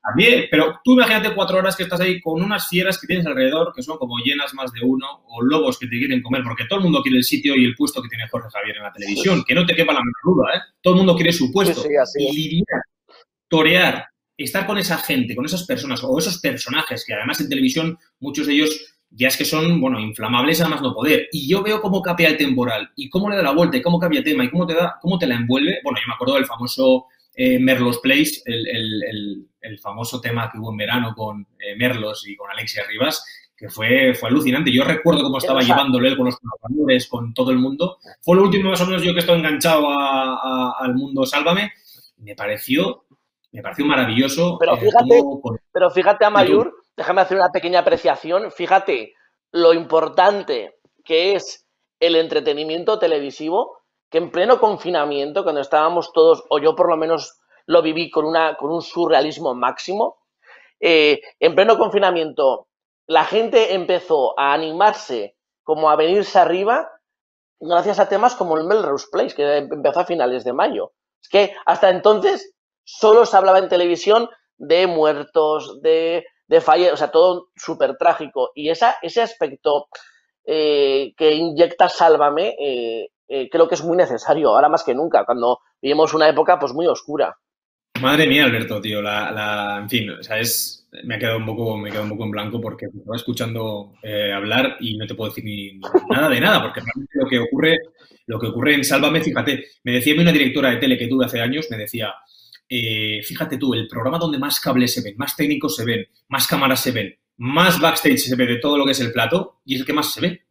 También, 0.09 0.47
pero 0.51 0.81
tú 0.83 0.95
imagínate 0.95 1.35
cuatro 1.35 1.59
horas 1.59 1.77
que 1.77 1.83
estás 1.83 2.01
ahí 2.01 2.19
con 2.21 2.41
unas 2.41 2.67
fieras 2.69 2.99
que 2.99 3.07
tienes 3.07 3.27
alrededor, 3.27 3.73
que 3.75 3.83
son 3.83 3.99
como 3.99 4.17
llenas 4.25 4.55
más 4.55 4.73
de 4.73 4.81
uno, 4.83 5.07
o 5.27 5.43
lobos 5.43 5.79
que 5.79 5.87
te 5.87 5.99
quieren 5.99 6.23
comer, 6.23 6.43
porque 6.43 6.65
todo 6.67 6.79
el 6.79 6.85
mundo 6.85 7.03
quiere 7.03 7.19
el 7.19 7.25
sitio 7.25 7.55
y 7.55 7.65
el 7.65 7.75
puesto 7.75 8.01
que 8.01 8.09
tiene 8.09 8.27
Jorge 8.29 8.49
Javier 8.51 8.77
en 8.79 8.85
la 8.85 8.93
televisión, 8.93 9.45
que 9.47 9.55
no 9.55 9.67
te 9.67 9.75
quepa 9.75 9.93
la 9.93 10.01
menor 10.01 10.15
duda, 10.25 10.57
¿eh? 10.57 10.61
Todo 10.81 10.95
el 10.95 10.99
mundo 10.99 11.15
quiere 11.15 11.33
su 11.33 11.53
puesto. 11.53 11.85
y 12.19 12.35
lidiar, 12.35 12.83
torear, 13.49 14.07
estar 14.37 14.67
con 14.67 14.79
esa 14.79 14.97
gente, 14.97 15.35
con 15.35 15.45
esas 15.45 15.65
personas, 15.67 16.03
o 16.03 16.19
esos 16.19 16.39
personajes, 16.39 17.05
que 17.05 17.13
además 17.13 17.41
en 17.41 17.51
televisión 17.51 17.99
muchos 18.19 18.47
de 18.47 18.55
ellos 18.55 18.95
ya 19.11 19.29
es 19.29 19.37
que 19.37 19.45
son, 19.45 19.81
bueno, 19.81 20.01
inflamables 20.01 20.61
a 20.61 20.69
más 20.69 20.83
no 20.83 20.95
poder. 20.95 21.29
Y 21.33 21.49
yo 21.49 21.63
veo 21.63 21.81
cómo 21.81 22.01
capea 22.01 22.31
el 22.31 22.37
temporal, 22.39 22.91
y 22.97 23.11
cómo 23.11 23.29
le 23.29 23.37
da 23.37 23.43
la 23.43 23.53
vuelta, 23.53 23.77
y 23.77 23.83
cómo 23.83 23.99
cambia 23.99 24.23
tema, 24.23 24.45
y 24.45 24.51
cómo 24.51 24.67
te 24.67 24.75
da, 24.75 24.97
cómo 25.03 25.19
te 25.19 25.27
la 25.27 25.35
envuelve. 25.35 25.81
Bueno, 25.83 25.99
yo 25.99 26.09
me 26.09 26.15
acuerdo 26.15 26.35
del 26.37 26.47
famoso 26.47 27.07
eh, 27.41 27.57
Merlos 27.61 28.01
Place, 28.01 28.43
el, 28.47 29.79
famoso 29.81 30.21
tema 30.21 30.51
que 30.51 30.59
hubo 30.59 30.73
en 30.73 30.77
verano 30.77 31.15
con 31.15 31.47
eh, 31.61 31.77
Merlos 31.77 32.27
y 32.27 32.35
con 32.35 32.51
Alexia 32.51 32.83
Rivas, 32.89 33.25
que 33.57 33.69
fue, 33.69 34.13
fue 34.13 34.29
alucinante. 34.29 34.73
Yo 34.73 34.83
recuerdo 34.83 35.23
cómo 35.23 35.39
estaba 35.39 35.63
llevándolo 35.63 36.09
él 36.09 36.17
con 36.17 36.27
los 36.27 36.37
colaboradores, 36.37 37.07
con 37.07 37.33
todo 37.35 37.53
el 37.53 37.59
mundo. 37.59 37.99
Fue 38.23 38.35
lo 38.35 38.43
último 38.43 38.71
más 38.71 38.81
o 38.81 38.87
menos 38.87 39.05
yo 39.05 39.15
que 39.15 39.21
estoy 39.21 39.39
enganchado 39.39 39.87
al 39.89 40.95
mundo 40.97 41.25
Sálvame. 41.25 41.71
Me 42.17 42.35
pareció, 42.35 43.05
me 43.53 43.63
pareció 43.63 43.87
maravilloso. 43.87 44.57
Pero 44.59 44.75
eh, 44.75 44.81
fíjate, 44.81 45.23
pero 45.71 45.91
fíjate 45.91 46.25
a 46.25 46.31
Mayur, 46.31 46.75
déjame 46.97 47.21
hacer 47.21 47.37
una 47.37 47.53
pequeña 47.53 47.81
apreciación. 47.81 48.51
Fíjate 48.51 49.15
lo 49.53 49.75
importante 49.75 50.75
que 51.05 51.37
es 51.37 51.69
el 52.01 52.17
entretenimiento 52.17 52.99
televisivo 52.99 53.78
que 54.11 54.19
en 54.19 54.31
pleno 54.31 54.59
confinamiento, 54.59 55.43
cuando 55.43 55.61
estábamos 55.61 56.13
todos, 56.13 56.45
o 56.49 56.59
yo 56.59 56.75
por 56.75 56.89
lo 56.89 56.97
menos 56.97 57.39
lo 57.67 57.83
viví 57.83 58.11
con, 58.11 58.25
una, 58.25 58.57
con 58.57 58.71
un 58.71 58.83
surrealismo 58.83 59.55
máximo, 59.55 60.19
eh, 60.81 61.21
en 61.41 61.55
pleno 61.55 61.77
confinamiento 61.77 62.69
la 63.07 63.25
gente 63.25 63.75
empezó 63.75 64.39
a 64.39 64.53
animarse 64.53 65.37
como 65.63 65.91
a 65.91 65.97
venirse 65.97 66.39
arriba 66.39 66.91
gracias 67.61 67.99
a 67.99 68.09
temas 68.09 68.35
como 68.35 68.57
el 68.57 68.65
Melrose 68.65 69.09
Place, 69.11 69.35
que 69.35 69.57
empezó 69.57 70.01
a 70.01 70.05
finales 70.05 70.45
de 70.45 70.53
mayo. 70.53 70.93
Es 71.21 71.29
que 71.29 71.55
hasta 71.67 71.91
entonces 71.91 72.55
solo 72.85 73.27
se 73.27 73.37
hablaba 73.37 73.59
en 73.59 73.69
televisión 73.69 74.29
de 74.57 74.87
muertos, 74.87 75.81
de, 75.83 76.25
de 76.47 76.59
o 76.93 76.97
sea, 76.97 77.11
todo 77.11 77.49
súper 77.57 77.97
trágico. 77.97 78.51
Y 78.55 78.71
ese 78.71 79.23
aspecto 79.23 79.89
eh, 80.45 81.13
que 81.17 81.33
inyecta 81.33 81.89
Sálvame 81.89 82.57
eh, 82.59 83.09
eh, 83.29 83.49
creo 83.51 83.69
que 83.69 83.75
es 83.75 83.85
muy 83.85 83.97
necesario, 83.97 84.49
ahora 84.49 84.69
más 84.69 84.83
que 84.83 84.95
nunca, 84.95 85.25
cuando 85.25 85.61
vivimos 85.81 86.15
una 86.15 86.29
época 86.29 86.59
pues 86.59 86.73
muy 86.73 86.87
oscura. 86.87 87.37
Madre 88.01 88.27
mía, 88.27 88.45
Alberto, 88.45 88.81
tío, 88.81 89.03
la, 89.03 89.79
en 89.83 89.89
fin, 89.91 90.11
o 90.11 90.23
sea, 90.23 90.39
es, 90.39 90.89
me 91.05 91.17
ha 91.17 91.19
quedado 91.19 91.39
un 91.39 91.47
poco, 91.47 91.77
me 91.77 91.91
he 91.91 92.01
un 92.01 92.09
poco 92.11 92.25
en 92.25 92.31
blanco 92.31 92.61
porque 92.61 92.87
estaba 92.87 93.17
escuchando 93.17 93.93
eh, 94.03 94.33
hablar 94.33 94.77
y 94.81 94.97
no 94.97 95.07
te 95.07 95.15
puedo 95.15 95.31
decir 95.31 95.45
ni, 95.45 95.81
nada 96.09 96.29
de 96.29 96.41
nada, 96.41 96.63
porque 96.63 96.81
lo 97.15 97.29
que 97.29 97.39
ocurre, 97.39 97.77
lo 98.27 98.39
que 98.39 98.47
ocurre 98.47 98.75
en 98.75 98.85
Sálvame, 98.85 99.21
fíjate, 99.21 99.65
me 99.83 99.93
decía 99.93 100.15
una 100.15 100.33
directora 100.33 100.71
de 100.71 100.77
tele 100.77 100.97
que 100.97 101.09
tuve 101.09 101.25
hace 101.25 101.41
años, 101.41 101.67
me 101.71 101.77
decía, 101.77 102.15
eh, 102.69 103.21
fíjate 103.25 103.59
tú, 103.59 103.75
el 103.75 103.89
programa 103.89 104.19
donde 104.19 104.39
más 104.39 104.61
cables 104.61 104.95
se 104.95 105.03
ven, 105.03 105.15
más 105.17 105.35
técnicos 105.35 105.75
se 105.75 105.85
ven, 105.85 106.07
más 106.29 106.47
cámaras 106.47 106.81
se 106.81 106.93
ven, 106.93 107.19
más 107.39 107.81
backstage 107.81 108.19
se 108.19 108.37
ve 108.37 108.47
de 108.47 108.59
todo 108.59 108.79
lo 108.79 108.85
que 108.85 108.93
es 108.93 109.01
el 109.01 109.13
plato 109.13 109.61
y 109.65 109.75
es 109.75 109.81
el 109.81 109.87
que 109.87 109.93
más 109.93 110.13
se 110.13 110.21
ve. 110.21 110.43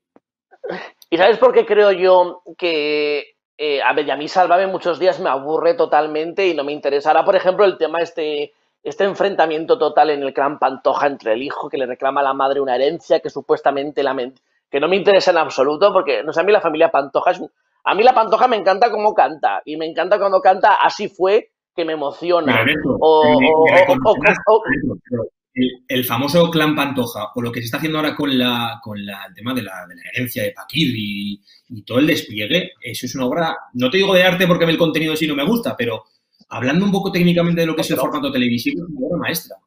¿Y 1.10 1.18
sabes 1.18 1.38
por 1.38 1.54
qué 1.54 1.66
creo 1.66 1.92
yo 1.92 2.42
que, 2.58 3.36
eh, 3.58 3.82
a 3.82 3.94
ver, 3.94 4.12
a 4.12 4.18
mí 4.18 4.28
Sálvame 4.28 4.68
muchos 4.68 5.00
días 5.00 5.20
me 5.20 5.30
aburre 5.30 5.74
totalmente 5.74 6.48
y 6.48 6.54
no 6.54 6.64
me 6.64 6.74
interesa. 6.74 7.10
Ahora, 7.10 7.24
por 7.24 7.36
ejemplo, 7.36 7.66
el 7.66 7.78
tema 7.78 8.00
este, 8.00 8.54
este 8.84 9.06
enfrentamiento 9.06 9.78
total 9.78 10.10
en 10.10 10.24
el 10.24 10.34
clan 10.34 10.60
Pantoja 10.60 11.08
entre 11.08 11.34
el 11.34 11.42
hijo 11.42 11.70
que 11.70 11.78
le 11.78 11.86
reclama 11.86 12.22
a 12.22 12.26
la 12.26 12.34
madre 12.34 12.60
una 12.60 12.76
herencia 12.76 13.20
que 13.20 13.30
supuestamente 13.30 14.04
la 14.04 14.16
que 14.70 14.80
no 14.82 14.90
me 14.90 14.98
interesa 14.98 15.32
en 15.32 15.38
absoluto 15.38 15.94
porque, 15.94 16.24
no 16.24 16.34
sé, 16.34 16.42
a 16.42 16.44
mí 16.44 16.52
la 16.52 16.62
familia 16.62 16.92
Pantoja 16.92 17.32
es... 17.32 17.42
A 17.86 17.96
mí 17.96 18.04
la 18.04 18.14
Pantoja 18.14 18.50
me 18.50 18.58
encanta 18.58 18.92
cómo 18.92 19.14
canta 19.14 19.62
y 19.64 19.78
me 19.78 19.86
encanta 19.86 20.20
cuando 20.20 20.42
canta 20.42 20.74
así 20.74 21.08
fue 21.08 21.52
que 21.74 21.86
me 21.86 21.94
emociona. 21.94 22.66
o, 23.00 23.40
el, 25.88 26.06
famoso 26.06 26.50
clan 26.52 26.76
Pantoja, 26.76 27.32
o 27.36 27.42
lo 27.42 27.52
que 27.52 27.60
se 27.60 27.66
está 27.66 27.78
haciendo 27.78 27.98
ahora 27.98 28.16
con, 28.16 28.38
la, 28.38 28.80
con 28.82 29.04
la, 29.06 29.26
el 29.28 29.34
tema 29.34 29.54
de 29.54 29.64
la, 29.64 29.88
herencia 30.14 30.44
de 30.44 30.52
Paquir 30.52 30.94
y, 30.96 31.42
todo 31.86 32.00
el 32.00 32.08
despliegue, 32.08 32.72
eso 32.82 33.06
es 33.06 33.16
una 33.16 33.26
obra, 33.26 33.58
no 33.74 33.90
te 33.90 33.98
digo 33.98 34.14
de 34.14 34.24
arte 34.24 34.48
porque 34.48 34.66
el 34.66 34.78
contenido 34.78 35.16
sí 35.16 35.28
no 35.28 35.36
me 35.36 35.44
gusta, 35.44 35.76
pero 35.76 36.06
hablando 36.50 36.86
un 36.86 36.92
poco 36.92 37.12
técnicamente 37.12 37.62
de 37.62 37.68
lo 37.68 37.76
que 37.76 37.82
es 37.82 37.92
el 37.92 37.98
formato 37.98 38.32
televisivo, 38.32 38.84
es 38.84 38.90
una 38.90 39.08
obra 39.08 39.18
maestra. 39.18 39.58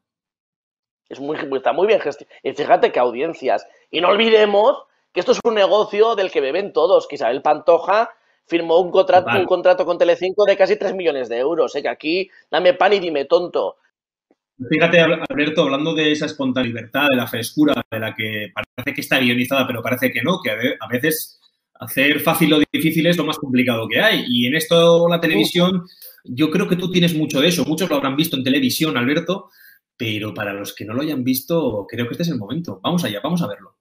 Es 1.09 1.19
muy, 1.19 1.37
está 1.55 1.73
muy 1.73 1.87
bien 1.87 1.99
gestionado. 1.99 2.39
Y 2.41 2.53
fíjate 2.53 2.91
qué 2.91 2.99
audiencias. 2.99 3.67
Y 3.91 3.99
no 4.01 4.09
olvidemos 4.09 4.83
que 5.11 5.19
esto 5.19 5.33
es 5.33 5.39
un 5.43 5.55
negocio 5.55 6.15
del 6.15 6.31
que 6.31 6.41
beben 6.41 6.71
todos, 6.73 7.07
que 7.07 7.15
Isabel 7.15 7.41
Pantoja 7.41 8.09
firmó 8.47 8.79
un 8.79 8.91
contrato, 8.91 9.29
un 9.37 9.45
contrato 9.45 9.85
con 9.85 9.97
Telecinco 9.97 10.45
de 10.45 10.57
casi 10.57 10.77
3 10.77 10.95
millones 10.95 11.29
de 11.29 11.37
euros. 11.37 11.75
¿eh? 11.75 11.81
Que 11.81 11.89
aquí 11.89 12.29
dame 12.49 12.73
pan 12.73 12.93
y 12.93 12.99
dime 12.99 13.25
tonto. 13.25 13.77
Fíjate, 14.69 14.99
Alberto, 14.99 15.63
hablando 15.63 15.93
de 15.93 16.11
esa 16.11 16.25
espontánea 16.25 16.67
libertad, 16.67 17.07
de 17.09 17.17
la 17.17 17.27
frescura, 17.27 17.73
de 17.89 17.99
la 17.99 18.13
que 18.13 18.51
parece 18.53 18.93
que 18.93 19.01
está 19.01 19.19
guionizada, 19.19 19.65
pero 19.65 19.81
parece 19.81 20.11
que 20.11 20.21
no, 20.21 20.39
que 20.41 20.51
a 20.51 20.87
veces 20.87 21.39
hacer 21.81 22.19
fácil 22.19 22.51
lo 22.51 22.59
difícil 22.71 23.07
es 23.07 23.17
lo 23.17 23.25
más 23.25 23.37
complicado 23.37 23.87
que 23.87 23.99
hay. 23.99 24.23
Y 24.27 24.45
en 24.45 24.55
esto 24.55 25.07
la 25.09 25.19
televisión, 25.19 25.83
yo 26.23 26.51
creo 26.51 26.67
que 26.67 26.75
tú 26.75 26.91
tienes 26.91 27.15
mucho 27.15 27.41
de 27.41 27.47
eso. 27.47 27.65
Muchos 27.65 27.89
lo 27.89 27.95
habrán 27.95 28.15
visto 28.15 28.37
en 28.37 28.43
televisión, 28.43 28.97
Alberto, 28.97 29.49
pero 29.97 30.33
para 30.33 30.53
los 30.53 30.75
que 30.75 30.85
no 30.85 30.93
lo 30.93 31.01
hayan 31.01 31.23
visto, 31.23 31.85
creo 31.89 32.05
que 32.05 32.13
este 32.13 32.23
es 32.23 32.29
el 32.29 32.37
momento. 32.37 32.79
Vamos 32.83 33.03
allá, 33.03 33.19
vamos 33.23 33.41
a 33.41 33.47
verlo. 33.47 33.80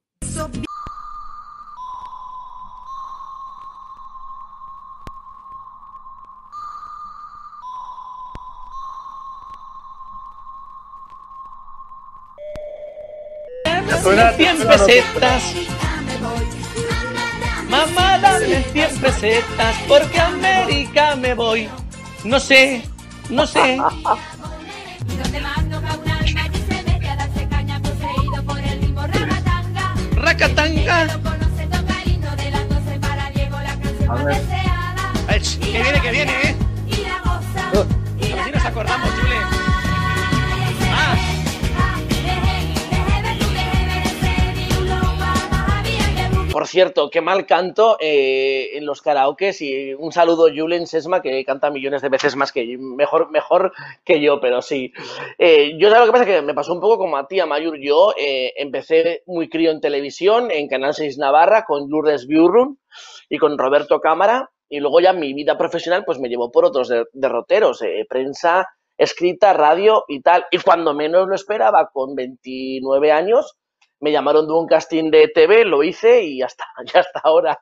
Dame 13.90 14.37
100 14.37 14.66
pesetas. 14.68 15.42
Mamá, 17.68 18.18
dame 18.18 18.62
100 18.72 19.00
pesetas 19.00 19.76
porque 19.88 20.18
a 20.18 20.29
América 20.29 21.16
me 21.16 21.35
voy. 21.35 21.68
No 22.24 22.38
sé, 22.38 22.85
no 23.29 23.46
sé. 23.46 23.79
Racatanga. 30.14 31.09
A 34.09 34.14
ver. 34.24 34.40
Que 35.72 35.83
viene, 35.83 36.00
que 36.00 36.11
viene, 36.11 36.33
eh. 36.42 36.57
A 38.38 38.44
ver 38.44 38.55
nos 38.55 38.64
acordamos, 38.64 39.09
Chule. 39.14 39.49
Por 46.52 46.66
cierto, 46.66 47.10
qué 47.10 47.20
mal 47.20 47.46
canto 47.46 47.96
eh, 48.00 48.70
en 48.76 48.84
los 48.84 49.02
karaokes 49.02 49.62
y 49.62 49.94
un 49.94 50.10
saludo 50.10 50.48
a 50.48 50.50
Julen 50.52 50.88
Sesma 50.88 51.22
que 51.22 51.44
canta 51.44 51.70
millones 51.70 52.02
de 52.02 52.08
veces 52.08 52.34
más 52.34 52.50
que 52.50 52.66
yo, 52.66 52.76
mejor, 52.80 53.30
mejor 53.30 53.72
que 54.04 54.20
yo, 54.20 54.40
pero 54.40 54.60
sí. 54.60 54.92
Eh, 55.38 55.76
yo 55.78 55.90
sé 55.90 55.98
lo 55.98 56.06
que 56.06 56.12
pasa 56.12 56.26
que 56.26 56.42
me 56.42 56.52
pasó 56.52 56.72
un 56.72 56.80
poco 56.80 56.98
como 56.98 57.16
a 57.16 57.28
ti, 57.28 57.38
a 57.38 57.46
Mayur. 57.46 57.78
Yo 57.80 58.14
eh, 58.18 58.52
empecé 58.56 59.22
muy 59.26 59.48
crío 59.48 59.70
en 59.70 59.80
televisión, 59.80 60.50
en 60.50 60.66
Canal 60.66 60.92
6 60.92 61.18
Navarra, 61.18 61.64
con 61.64 61.88
Lourdes 61.88 62.26
Biurrun 62.26 62.80
y 63.28 63.38
con 63.38 63.56
Roberto 63.56 64.00
Cámara, 64.00 64.50
y 64.68 64.80
luego 64.80 65.00
ya 65.00 65.12
mi 65.12 65.32
vida 65.32 65.56
profesional 65.56 66.04
pues 66.04 66.18
me 66.18 66.28
llevó 66.28 66.50
por 66.50 66.64
otros 66.64 66.92
derroteros, 67.12 67.80
prensa, 68.08 68.66
escrita, 68.98 69.52
radio 69.52 70.04
y 70.08 70.20
tal. 70.20 70.46
Y 70.50 70.58
cuando 70.58 70.94
menos 70.94 71.28
lo 71.28 71.34
esperaba, 71.36 71.90
con 71.92 72.16
29 72.16 73.12
años, 73.12 73.56
me 74.00 74.12
llamaron 74.12 74.46
de 74.46 74.54
un 74.54 74.66
casting 74.66 75.10
de 75.10 75.28
TV, 75.28 75.64
lo 75.64 75.82
hice 75.82 76.24
y 76.24 76.38
ya 76.38 76.46
está, 76.46 76.64
ya 76.92 77.00
hasta 77.00 77.20
ahora. 77.22 77.58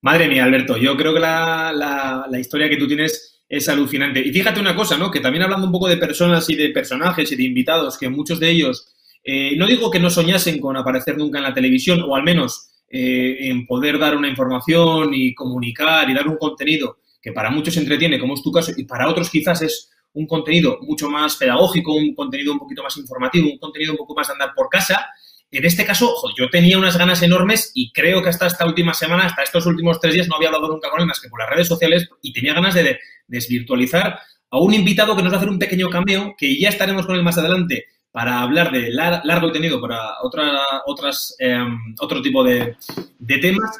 Madre 0.00 0.28
mía, 0.28 0.44
Alberto, 0.44 0.76
yo 0.76 0.96
creo 0.96 1.12
que 1.12 1.20
la, 1.20 2.28
historia 2.38 2.68
que 2.68 2.76
tú 2.76 2.86
tienes 2.86 3.42
es 3.48 3.68
alucinante. 3.68 4.20
Y 4.20 4.32
fíjate 4.32 4.60
una 4.60 4.76
cosa, 4.76 4.96
¿no? 4.96 5.10
Que 5.10 5.20
también 5.20 5.42
hablando 5.42 5.66
un 5.66 5.72
poco 5.72 5.88
de 5.88 5.96
personas 5.96 6.48
y 6.50 6.54
de 6.54 6.68
personajes 6.68 7.32
y 7.32 7.36
de 7.36 7.44
invitados, 7.44 7.98
que 7.98 8.08
muchos 8.08 8.38
de 8.38 8.50
ellos 8.50 8.94
eh, 9.24 9.56
no 9.56 9.66
digo 9.66 9.90
que 9.90 9.98
no 9.98 10.10
soñasen 10.10 10.60
con 10.60 10.76
aparecer 10.76 11.18
nunca 11.18 11.38
en 11.38 11.44
la 11.44 11.54
televisión, 11.54 12.02
o 12.02 12.14
al 12.14 12.22
menos 12.22 12.70
eh, 12.88 13.48
en 13.48 13.66
poder 13.66 13.98
dar 13.98 14.16
una 14.16 14.28
información 14.28 15.12
y 15.12 15.34
comunicar 15.34 16.08
y 16.08 16.14
dar 16.14 16.28
un 16.28 16.36
contenido 16.36 16.98
que 17.20 17.32
para 17.32 17.50
muchos 17.50 17.76
entretiene, 17.76 18.18
como 18.18 18.34
es 18.34 18.42
tu 18.42 18.52
caso, 18.52 18.72
y 18.76 18.84
para 18.84 19.08
otros 19.08 19.28
quizás 19.28 19.60
es 19.62 19.90
un 20.14 20.26
contenido 20.26 20.78
mucho 20.82 21.10
más 21.10 21.36
pedagógico, 21.36 21.94
un 21.94 22.14
contenido 22.14 22.52
un 22.52 22.58
poquito 22.58 22.82
más 22.82 22.96
informativo, 22.96 23.50
un 23.50 23.58
contenido 23.58 23.92
un 23.92 23.98
poco 23.98 24.14
más 24.14 24.28
de 24.28 24.32
andar 24.32 24.54
por 24.54 24.68
casa. 24.68 25.06
En 25.50 25.64
este 25.64 25.84
caso, 25.84 26.14
yo 26.38 26.50
tenía 26.50 26.78
unas 26.78 26.96
ganas 26.98 27.22
enormes 27.22 27.72
y 27.74 27.92
creo 27.92 28.22
que 28.22 28.28
hasta 28.28 28.46
esta 28.46 28.66
última 28.66 28.92
semana, 28.94 29.24
hasta 29.24 29.42
estos 29.42 29.66
últimos 29.66 30.00
tres 30.00 30.14
días, 30.14 30.28
no 30.28 30.36
había 30.36 30.48
hablado 30.48 30.68
nunca 30.68 30.90
con 30.90 31.00
él 31.00 31.06
más 31.06 31.20
que 31.20 31.28
por 31.28 31.40
las 31.40 31.48
redes 31.48 31.68
sociales 31.68 32.08
y 32.22 32.32
tenía 32.32 32.54
ganas 32.54 32.74
de 32.74 32.98
desvirtualizar 33.26 34.18
a 34.50 34.58
un 34.58 34.74
invitado 34.74 35.16
que 35.16 35.22
nos 35.22 35.32
va 35.32 35.36
a 35.36 35.38
hacer 35.38 35.50
un 35.50 35.58
pequeño 35.58 35.88
cambio, 35.90 36.34
que 36.36 36.58
ya 36.58 36.68
estaremos 36.68 37.06
con 37.06 37.16
él 37.16 37.22
más 37.22 37.38
adelante 37.38 37.86
para 38.10 38.40
hablar 38.40 38.72
de 38.72 38.90
largo 38.90 39.48
y 39.48 39.52
tenido 39.52 39.80
para 39.80 40.22
otra, 40.22 40.60
otras, 40.86 41.36
em, 41.38 41.94
otro 42.00 42.20
tipo 42.22 42.42
de, 42.42 42.76
de 43.18 43.38
temas 43.38 43.70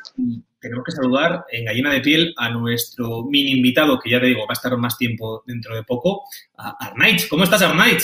tenemos 0.61 0.85
que 0.85 0.93
saludar 0.93 1.45
en 1.51 1.65
gallina 1.65 1.93
de 1.93 2.01
piel 2.01 2.35
a 2.37 2.51
nuestro 2.51 3.25
mini 3.25 3.53
invitado, 3.53 3.99
que 3.99 4.11
ya 4.11 4.21
te 4.21 4.27
digo, 4.27 4.41
va 4.41 4.51
a 4.51 4.53
estar 4.55 4.77
más 4.77 4.99
tiempo 4.99 5.43
dentro 5.47 5.75
de 5.75 5.85
poco, 5.85 6.25
a 6.57 6.71
Arnaich. 6.87 7.29
¿Cómo 7.29 7.45
estás, 7.45 7.63
Arnaich? 7.63 8.03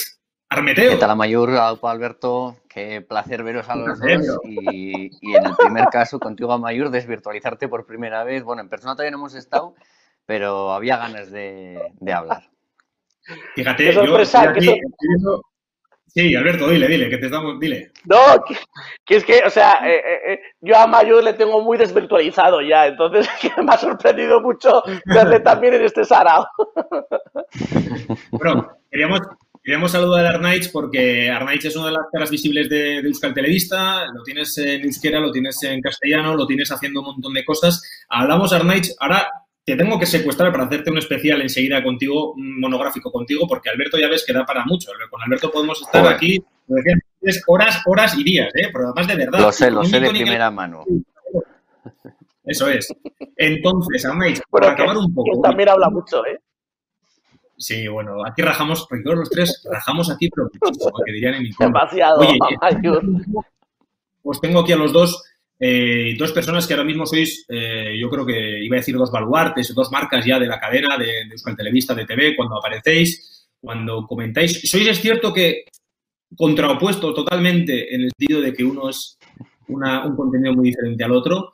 Armeteo. 0.54 0.90
¿Qué 0.90 0.96
tal, 0.96 1.10
Amayur, 1.10 1.50
Alberto? 1.50 2.56
Qué 2.68 3.00
placer 3.00 3.42
veros 3.42 3.68
a 3.68 3.76
los 3.76 3.98
dos. 3.98 4.40
Y, 4.44 5.10
en 5.34 5.46
el 5.46 5.56
primer 5.56 5.86
caso, 5.86 6.20
contigo, 6.20 6.52
Amayur, 6.52 6.90
desvirtualizarte 6.90 7.68
por 7.68 7.84
primera 7.86 8.22
vez. 8.22 8.44
Bueno, 8.44 8.62
en 8.62 8.68
persona 8.68 8.94
todavía 8.94 9.10
no 9.10 9.18
hemos 9.18 9.34
estado, 9.34 9.74
pero 10.26 10.72
había 10.72 10.96
ganas 10.96 11.30
de, 11.30 11.80
hablar. 12.14 12.48
Fíjate, 13.54 13.92
yo, 13.92 14.02
aquí, 14.38 14.80
Sí, 16.14 16.32
Alberto, 16.36 16.68
dile, 16.68 16.86
dile, 16.86 17.08
que 17.08 17.18
te 17.18 17.26
estamos, 17.26 17.58
dile. 17.58 17.90
No, 18.04 18.44
que, 19.04 19.16
es 19.16 19.24
que, 19.24 19.42
o 19.44 19.50
sea, 19.50 19.80
eh, 19.84 19.96
eh, 19.96 20.32
eh, 20.32 20.40
yo 20.60 20.76
a 20.76 20.86
Mayor 20.86 21.24
le 21.24 21.32
tengo 21.32 21.60
muy 21.60 21.76
desvirtualizado 21.76 22.60
ya, 22.60 22.86
entonces 22.86 23.28
me 23.58 23.74
ha 23.74 23.76
sorprendido 23.76 24.40
mucho 24.40 24.84
verle 25.06 25.40
también 25.40 25.74
en 25.74 25.82
este 25.82 26.04
sarao. 26.04 26.46
Bueno, 28.30 28.76
queríamos, 28.92 29.22
queríamos 29.64 29.92
saludar 29.92 30.26
a 30.26 30.30
Arnaich 30.30 30.70
porque 30.70 31.30
Arnaich 31.30 31.64
es 31.64 31.74
una 31.74 31.86
de 31.86 31.92
las 31.92 32.06
caras 32.12 32.30
visibles 32.30 32.68
de, 32.68 33.00
de 33.00 33.08
Euskal 33.08 33.32
Televista, 33.32 34.06
lo 34.12 34.22
tienes 34.22 34.56
en 34.58 34.82
euskera, 34.82 35.18
lo 35.18 35.32
tienes 35.32 35.60
en 35.62 35.80
castellano, 35.80 36.36
lo 36.36 36.46
tienes 36.46 36.70
haciendo 36.70 37.00
un 37.00 37.06
montón 37.06 37.32
de 37.32 37.44
cosas. 37.44 37.82
Hablamos, 38.10 38.52
Arnaich, 38.52 38.90
ahora 39.00 39.26
te 39.64 39.76
tengo 39.76 39.98
que 39.98 40.04
secuestrar 40.04 40.52
para 40.52 40.64
hacerte 40.64 40.90
un 40.90 40.98
especial 40.98 41.40
enseguida 41.40 41.82
contigo, 41.82 42.34
un 42.34 42.60
monográfico 42.60 43.10
contigo, 43.10 43.46
porque 43.48 43.70
Alberto 43.70 43.98
ya 43.98 44.08
ves 44.08 44.24
que 44.26 44.34
da 44.34 44.44
para 44.44 44.66
mucho. 44.66 44.90
Con 45.10 45.22
Alberto 45.22 45.50
podemos 45.50 45.80
estar 45.80 46.06
aquí 46.06 46.38
horas, 47.46 47.80
horas 47.86 48.18
y 48.18 48.24
días, 48.24 48.48
¿eh? 48.54 48.68
pero 48.70 48.88
además 48.88 49.08
de 49.08 49.16
verdad. 49.16 49.40
Lo 49.40 49.52
sé, 49.52 49.70
lo 49.70 49.84
sé 49.84 49.98
de 49.98 50.10
primera 50.10 50.50
mano. 50.50 50.84
Eso 52.44 52.68
es. 52.68 52.94
Entonces, 53.36 54.04
Amais, 54.04 54.42
para 54.50 54.72
acabar 54.72 54.98
un 54.98 55.14
poco. 55.14 55.40
también 55.40 55.70
habla 55.70 55.88
mucho, 55.88 56.24
¿eh? 56.26 56.38
Sí, 57.56 57.86
bueno, 57.88 58.24
aquí 58.24 58.42
rajamos, 58.42 58.86
porque 58.88 59.04
todos 59.04 59.18
los 59.18 59.30
tres 59.30 59.62
rajamos 59.70 60.10
aquí, 60.10 60.28
pero 60.28 60.50
que 60.50 61.12
dirían 61.12 61.34
en 61.34 61.42
mi 61.44 61.50
Demasiado. 61.58 62.20
Oye, 62.20 62.38
pues 64.22 64.40
tengo 64.40 64.60
aquí 64.60 64.72
a 64.72 64.76
los 64.76 64.92
dos 64.92 65.22
eh, 65.58 66.14
dos 66.18 66.32
personas 66.32 66.66
que 66.66 66.74
ahora 66.74 66.84
mismo 66.84 67.06
sois, 67.06 67.46
eh, 67.48 67.96
yo 67.98 68.10
creo 68.10 68.26
que 68.26 68.64
iba 68.64 68.76
a 68.76 68.80
decir 68.80 68.96
dos 68.96 69.10
baluartes, 69.10 69.74
dos 69.74 69.90
marcas 69.90 70.24
ya 70.24 70.38
de 70.38 70.46
la 70.46 70.58
cadena 70.58 70.98
de, 70.98 71.06
de 71.06 71.30
Euskal 71.30 71.56
Televista, 71.56 71.94
de 71.94 72.04
TV, 72.04 72.36
cuando 72.36 72.58
aparecéis, 72.58 73.48
cuando 73.60 74.06
comentáis. 74.06 74.60
Sois, 74.68 74.86
es 74.86 75.00
cierto 75.00 75.32
que 75.32 75.64
contraopuesto 76.36 77.14
totalmente 77.14 77.94
en 77.94 78.02
el 78.02 78.10
sentido 78.18 78.40
de 78.40 78.52
que 78.52 78.64
uno 78.64 78.90
es 78.90 79.16
un 79.68 80.16
contenido 80.16 80.54
muy 80.54 80.66
diferente 80.68 81.04
al 81.04 81.12
otro, 81.12 81.53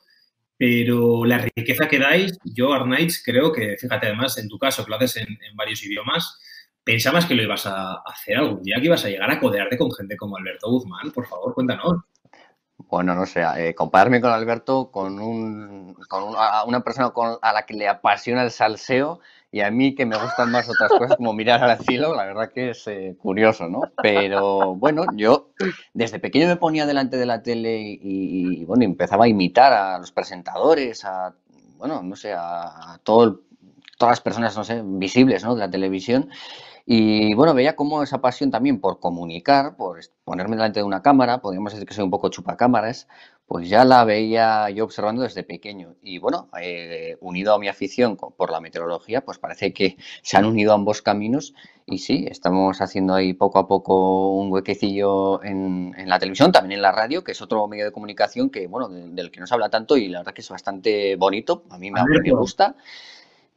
pero 0.61 1.25
la 1.25 1.39
riqueza 1.39 1.89
que 1.89 1.99
dais, 1.99 2.39
yo, 2.45 2.75
Arnaiz, 2.75 3.23
creo 3.25 3.51
que, 3.51 3.79
fíjate 3.79 4.09
además, 4.09 4.37
en 4.37 4.47
tu 4.47 4.59
caso, 4.59 4.85
que 4.85 4.91
lo 4.91 4.97
haces 4.97 5.17
en, 5.17 5.29
en 5.29 5.57
varios 5.57 5.83
idiomas, 5.83 6.39
pensabas 6.85 7.25
que 7.25 7.35
lo 7.35 7.43
ibas 7.43 7.65
a 7.65 7.95
hacer 8.05 8.37
algún 8.37 8.63
día, 8.63 8.77
que 8.79 8.85
ibas 8.85 9.03
a 9.07 9.09
llegar 9.09 9.31
a 9.31 9.41
codearte 9.41 9.79
con 9.79 9.91
gente 9.91 10.19
como 10.19 10.37
Alberto 10.37 10.69
Guzmán, 10.69 11.13
por 11.13 11.27
favor, 11.27 11.55
cuéntanos. 11.55 12.03
Bueno, 12.77 13.15
no 13.15 13.25
sé, 13.25 13.43
eh, 13.57 13.75
compararme 13.75 14.21
con 14.21 14.33
Alberto, 14.33 14.91
con, 14.91 15.19
un, 15.19 15.95
con 16.11 16.25
una 16.67 16.81
persona 16.85 17.11
a 17.41 17.53
la 17.55 17.65
que 17.65 17.73
le 17.73 17.89
apasiona 17.89 18.43
el 18.43 18.51
salseo 18.51 19.21
y 19.53 19.61
a 19.61 19.71
mí 19.71 19.95
que 19.95 20.07
me 20.07 20.17
gustan 20.17 20.51
más 20.51 20.69
otras 20.69 20.91
cosas 20.91 21.17
como 21.17 21.33
mirar 21.33 21.63
al 21.63 21.79
cielo, 21.81 22.15
la 22.15 22.25
verdad 22.25 22.53
que 22.53 22.71
es 22.71 22.87
eh, 22.87 23.17
curioso, 23.21 23.69
¿no? 23.69 23.81
Pero 24.01 24.77
bueno, 24.77 25.05
yo 25.17 25.51
desde 25.93 26.21
pequeño 26.21 26.47
me 26.47 26.57
ponía 26.57 26.87
delante 26.87 27.17
de 27.17 27.27
la 27.27 27.43
tele 27.43 27.99
y, 28.01 28.65
bueno, 28.65 28.85
empezaba 28.85 29.25
a 29.25 29.29
imitar 29.29 29.73
a 29.73 29.99
los 29.99 30.13
presentadores, 30.13 31.05
a, 31.05 31.35
bueno, 31.79 32.03
no 32.03 32.15
sé, 32.15 32.33
a, 32.33 33.01
todo 33.03 33.41
todas 33.99 34.13
las 34.13 34.21
personas, 34.21 34.57
no 34.57 34.65
sé, 34.65 34.83
visibles, 34.83 35.45
¿no? 35.45 35.55
De 35.55 35.61
la 35.61 35.71
televisión. 35.71 36.31
Y 36.87 37.35
bueno, 37.35 37.55
veía 37.55 37.77
cómo 37.77 38.03
esa 38.03 38.21
pasión 38.21 38.51
también 38.51 38.81
por 38.81 39.01
comunicar, 39.01 39.77
por 39.77 40.01
ponerme 40.25 40.57
delante 40.57 40.81
de 40.81 40.85
una 40.85 41.03
cámara, 41.03 41.41
podríamos 41.41 41.73
decir 41.73 41.87
que 41.87 41.95
soy 41.95 42.05
un 42.05 42.11
poco 42.11 42.29
chupacámaras, 42.29 43.07
pues 43.51 43.69
ya 43.69 43.85
la 43.85 44.05
veía 44.05 44.71
yo 44.71 44.85
observando 44.85 45.23
desde 45.23 45.43
pequeño. 45.43 45.97
Y 46.03 46.19
bueno, 46.19 46.49
eh, 46.63 47.17
unido 47.21 47.53
a 47.53 47.59
mi 47.59 47.67
afición 47.67 48.17
por 48.17 48.51
la 48.53 48.61
meteorología, 48.61 49.23
pues 49.23 49.39
parece 49.39 49.73
que 49.73 49.97
se 50.23 50.37
han 50.37 50.45
unido 50.45 50.73
ambos 50.73 51.03
caminos. 51.03 51.53
Y 51.85 51.99
sí, 51.99 52.29
estamos 52.31 52.81
haciendo 52.81 53.13
ahí 53.13 53.33
poco 53.33 53.59
a 53.59 53.67
poco 53.67 54.37
un 54.37 54.53
huequecillo 54.53 55.43
en, 55.43 55.93
la 56.07 56.21
televisión, 56.21 56.53
también 56.53 56.79
en 56.79 56.83
la 56.83 56.93
radio, 56.93 57.25
que 57.25 57.33
es 57.33 57.43
otro 57.43 57.67
medio 57.67 57.87
de 57.87 57.91
comunicación 57.91 58.51
que, 58.51 58.69
bueno, 58.69 58.89
del 58.89 59.33
que 59.33 59.41
no 59.41 59.49
se 59.49 59.55
habla 59.55 59.69
tanto 59.69 59.97
y 59.97 60.07
la 60.07 60.21
verdad 60.21 60.33
que 60.33 60.43
es 60.43 60.49
bastante 60.49 61.17
bonito. 61.17 61.65
A 61.71 61.79
mí 61.79 61.91
me, 61.91 62.03
me 62.05 62.31
gusta. 62.31 62.77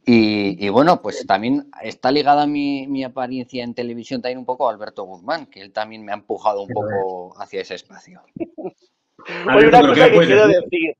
Y, 0.06 0.68
bueno, 0.68 1.00
pues 1.00 1.26
también 1.26 1.70
está 1.82 2.10
ligada 2.10 2.46
mi, 2.46 2.86
mi, 2.86 3.04
apariencia 3.04 3.64
en 3.64 3.74
televisión 3.74 4.20
también 4.20 4.38
un 4.38 4.44
poco 4.44 4.68
a 4.68 4.72
Alberto 4.72 5.04
Guzmán, 5.04 5.46
que 5.46 5.62
él 5.62 5.72
también 5.72 6.04
me 6.04 6.12
ha 6.12 6.16
empujado 6.16 6.62
un 6.62 6.68
poco 6.68 7.40
hacia 7.40 7.62
ese 7.62 7.76
espacio. 7.76 8.20
Hay 9.48 9.64
una 9.64 9.80
cosa 9.80 10.10
que 10.10 10.18
quiero 10.18 10.46
decir. 10.48 10.96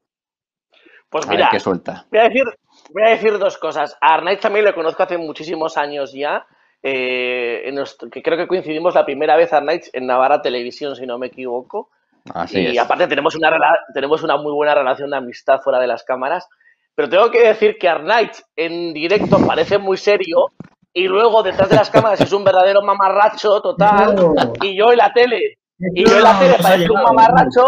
Pues 1.11 1.29
mira, 1.29 1.61
suelta. 1.61 2.07
Voy, 2.11 2.21
a 2.21 2.25
decir, 2.25 2.45
voy 2.93 3.03
a 3.03 3.11
decir 3.11 3.39
dos 3.39 3.59
cosas. 3.59 3.97
A 4.01 4.15
Arnaiz 4.15 4.41
también 4.41 4.65
lo 4.65 4.75
conozco 4.75 5.03
hace 5.03 5.19
muchísimos 5.19 5.77
años 5.77 6.13
ya, 6.13 6.47
eh, 6.83 7.73
que 8.11 8.23
creo 8.23 8.37
que 8.37 8.49
coincidimos 8.49 8.95
la 8.95 9.05
primera 9.05 9.37
vez 9.37 9.53
Arnaiz 9.53 9.91
en 9.93 10.07
Navarra 10.07 10.43
Televisión, 10.43 10.97
si 10.97 11.07
no 11.07 11.19
me 11.19 11.29
equivoco. 11.29 11.91
y 12.51 12.79
aparte 12.79 13.07
tenemos 13.07 13.37
una, 13.37 13.51
tenemos 13.93 14.23
una 14.23 14.39
muy 14.39 14.53
buena 14.53 14.75
relación 14.75 15.11
de 15.11 15.19
amistad 15.19 15.61
fuera 15.61 15.79
de 15.79 15.87
las 15.87 16.03
cámaras. 16.05 16.49
Pero 16.95 17.09
tengo 17.09 17.31
que 17.31 17.49
decir 17.49 17.77
que 17.79 17.89
Arnaiz 17.89 18.45
en 18.57 18.93
directo 18.93 19.39
parece 19.47 19.79
muy 19.79 19.97
serio 19.97 20.53
y 20.93 21.09
luego 21.09 21.43
detrás 21.43 21.69
de 21.69 21.77
las 21.77 21.91
cámaras 21.91 22.21
es 22.21 22.33
un 22.33 22.45
verdadero 22.45 22.83
mamarracho 22.83 23.61
total. 23.61 24.17
Y 24.63 24.77
yo 24.77 24.93
en 24.93 24.99
la 24.99 25.13
tele. 25.13 25.59
Y 25.77 26.09
yo 26.09 26.17
en 26.17 26.23
la 26.23 26.39
tele 26.39 26.55
parezco 26.63 26.95
un 26.95 27.03
mamarracho 27.03 27.67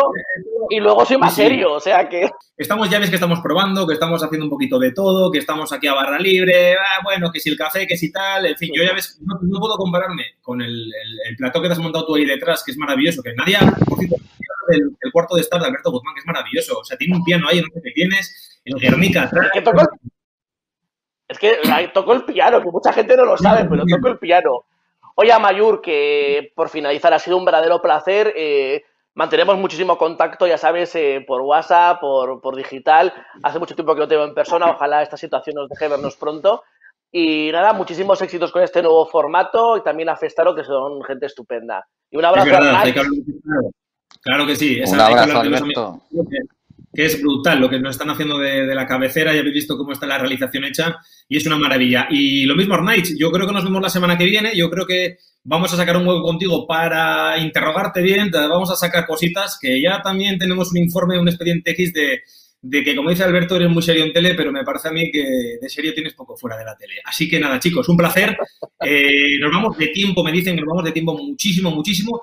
y 0.71 0.79
luego 0.79 1.05
soy 1.05 1.19
más 1.19 1.35
serio, 1.35 1.73
o 1.73 1.81
sea 1.81 2.09
que... 2.09 2.29
Estamos, 2.57 2.89
ya 2.89 2.99
ves 2.99 3.11
que 3.11 3.17
estamos 3.17 3.41
probando, 3.41 3.87
que 3.87 3.95
estamos 3.95 4.23
haciendo 4.23 4.47
un 4.47 4.51
poquito 4.51 4.79
de 4.79 4.93
todo, 4.93 5.31
que 5.31 5.39
estamos 5.39 5.73
aquí 5.73 5.87
a 5.87 5.95
barra 5.95 6.19
libre, 6.19 6.75
ah, 6.75 7.01
bueno, 7.05 7.31
que 7.31 7.41
si 7.41 7.51
el 7.51 7.57
café, 7.57 7.87
que 7.87 7.97
si 7.97 8.11
tal, 8.11 8.47
en 8.47 8.57
fin, 8.57 8.71
yo 8.75 8.83
ya 8.83 8.93
ves, 8.93 9.21
no, 9.21 9.61
puedo 9.61 9.77
compararme 9.77 10.25
con 10.43 10.61
el, 10.63 10.91
el, 11.29 11.37
plato 11.37 11.61
que 11.61 11.69
te 11.69 11.73
has 11.75 11.79
montado 11.79 12.07
tú 12.07 12.15
ahí 12.17 12.25
detrás, 12.25 12.63
que 12.65 12.73
es 12.73 12.79
maravilloso, 12.79 13.23
que 13.23 13.35
nadie, 13.35 13.59
por 13.87 13.99
cierto, 13.99 14.17
el, 14.71 14.97
el, 15.01 15.13
cuarto 15.13 15.37
de 15.37 15.43
estar 15.43 15.61
de 15.61 15.67
Alberto 15.67 15.91
Guzmán, 15.91 16.15
que 16.15 16.21
es 16.21 16.27
maravilloso, 16.27 16.79
o 16.81 16.85
sea, 16.85 16.97
tiene 16.97 17.17
un 17.17 17.25
piano 17.25 17.49
ahí, 17.49 17.61
no 17.61 17.69
sé 17.73 17.81
qué 17.83 17.93
tienes, 17.93 18.46
el 18.67 18.81
Guernica 18.81 19.23
atrás. 19.23 19.51
Es 21.29 21.39
que, 21.39 21.59
tocó, 21.93 22.13
el 22.13 22.25
piano, 22.25 22.63
que 22.63 22.71
mucha 22.71 22.93
gente 22.93 23.17
no 23.17 23.25
lo 23.25 23.37
sabe, 23.37 23.67
pero 23.69 23.85
tocó 23.85 24.09
el 24.09 24.19
piano. 24.19 24.65
Oye, 25.17 25.37
Mayur, 25.39 25.81
que 25.81 26.53
por 26.55 26.69
finalizar 26.69 27.13
ha 27.13 27.19
sido 27.19 27.37
un 27.37 27.45
verdadero 27.45 27.83
placer. 27.83 28.33
Eh, 28.37 28.85
mantenemos 29.15 29.57
muchísimo 29.57 29.99
contacto, 29.99 30.47
ya 30.47 30.59
sabes, 30.59 30.95
eh, 30.95 31.25
por 31.27 31.41
WhatsApp, 31.41 32.01
por, 32.01 32.41
por, 32.41 32.55
digital. 32.55 33.13
Hace 33.43 33.59
mucho 33.59 33.75
tiempo 33.75 33.95
que 33.95 34.01
no 34.01 34.09
te 34.09 34.15
veo 34.15 34.25
en 34.25 34.35
persona. 34.35 34.71
Ojalá 34.71 35.03
esta 35.03 35.17
situación 35.17 35.57
nos 35.57 35.69
deje 35.69 35.89
vernos 35.89 36.17
pronto. 36.17 36.63
Y 37.11 37.51
nada, 37.51 37.73
muchísimos 37.73 38.21
éxitos 38.23 38.53
con 38.53 38.63
este 38.63 38.83
nuevo 38.83 39.07
formato 39.07 39.77
y 39.77 39.83
también 39.83 40.09
a 40.09 40.17
Festaro, 40.17 40.55
que 40.55 40.65
son 40.65 41.03
gente 41.03 41.27
estupenda. 41.27 41.87
Y 42.11 42.19
un 42.19 42.25
abrazo 42.25 42.55
a 42.55 42.85
Claro 44.23 44.47
que 44.47 44.57
sí. 44.57 44.81
un 44.85 45.01
abrazo, 45.01 45.39
Alberto 45.39 46.03
que 46.97 47.05
es 47.05 47.21
brutal 47.21 47.61
lo 47.61 47.69
que 47.69 47.79
nos 47.79 47.95
están 47.95 48.11
haciendo 48.11 48.39
de, 48.39 48.75
la 48.75 48.87
cabecera, 48.87 49.33
ya 49.33 49.41
habéis 49.41 49.55
visto 49.55 49.77
cómo 49.77 49.93
está 49.93 50.07
la 50.07 50.19
realización 50.19 50.65
hecha 50.65 50.97
y 51.29 51.37
es 51.37 51.47
una 51.47 51.59
maravilla. 51.59 52.09
Y 52.11 52.47
lo 52.47 52.57
mismo, 52.57 52.75
Arnaiz, 52.75 53.15
yo 53.17 53.31
creo 53.31 53.47
que 53.47 53.53
nos 53.53 53.65
vemos 53.65 53.83
la 53.83 53.91
semana 53.91 54.17
que 54.17 54.25
viene, 54.25 54.57
yo 54.57 54.71
creo 54.71 54.87
que 54.87 55.19
vamos 55.45 55.73
a 55.73 55.77
sacar 55.77 55.97
un 55.97 56.09
huevo 56.09 56.23
contigo 56.23 56.67
para 56.67 57.39
interrogarte 57.39 58.01
bien, 58.03 58.31
vamos 58.33 58.71
a 58.71 58.77
sacar 58.77 59.07
cositas, 59.07 59.59
que 59.61 59.81
ya 59.81 60.01
también 60.03 60.39
tenemos 60.39 60.73
un 60.73 60.79
informe, 60.79 61.19
un 61.19 61.29
expediente 61.29 61.73
X 61.73 61.93
de, 61.93 62.23
de 62.63 62.83
que, 62.83 62.97
como 62.97 63.11
dice 63.11 63.23
Alberto, 63.23 63.57
eres 63.57 63.71
muy 63.71 63.83
serio 63.83 64.05
en 64.05 64.13
tele, 64.13 64.35
pero 64.35 64.51
me 64.51 64.65
parece 64.65 64.89
a 64.89 64.93
mí 64.93 65.11
que 65.13 65.59
de 65.61 65.69
serio 65.69 65.95
tienes 65.95 66.15
poco 66.15 66.37
fuera 66.37 66.57
de 66.57 66.65
la 66.65 66.77
tele. 66.77 66.95
Así 67.05 67.29
que 67.29 67.39
nada, 67.39 67.61
chicos, 67.61 67.89
un 67.89 67.97
placer. 67.97 68.37
Eh, 68.85 69.39
nos 69.39 69.53
vamos 69.53 69.77
de 69.79 69.89
tiempo, 69.89 70.25
me 70.25 70.33
dicen 70.33 70.55
que 70.55 70.63
nos 70.63 70.69
vamos 70.69 70.85
de 70.85 70.93
tiempo 70.93 71.17
muchísimo, 71.17 71.71
muchísimo. 71.71 72.21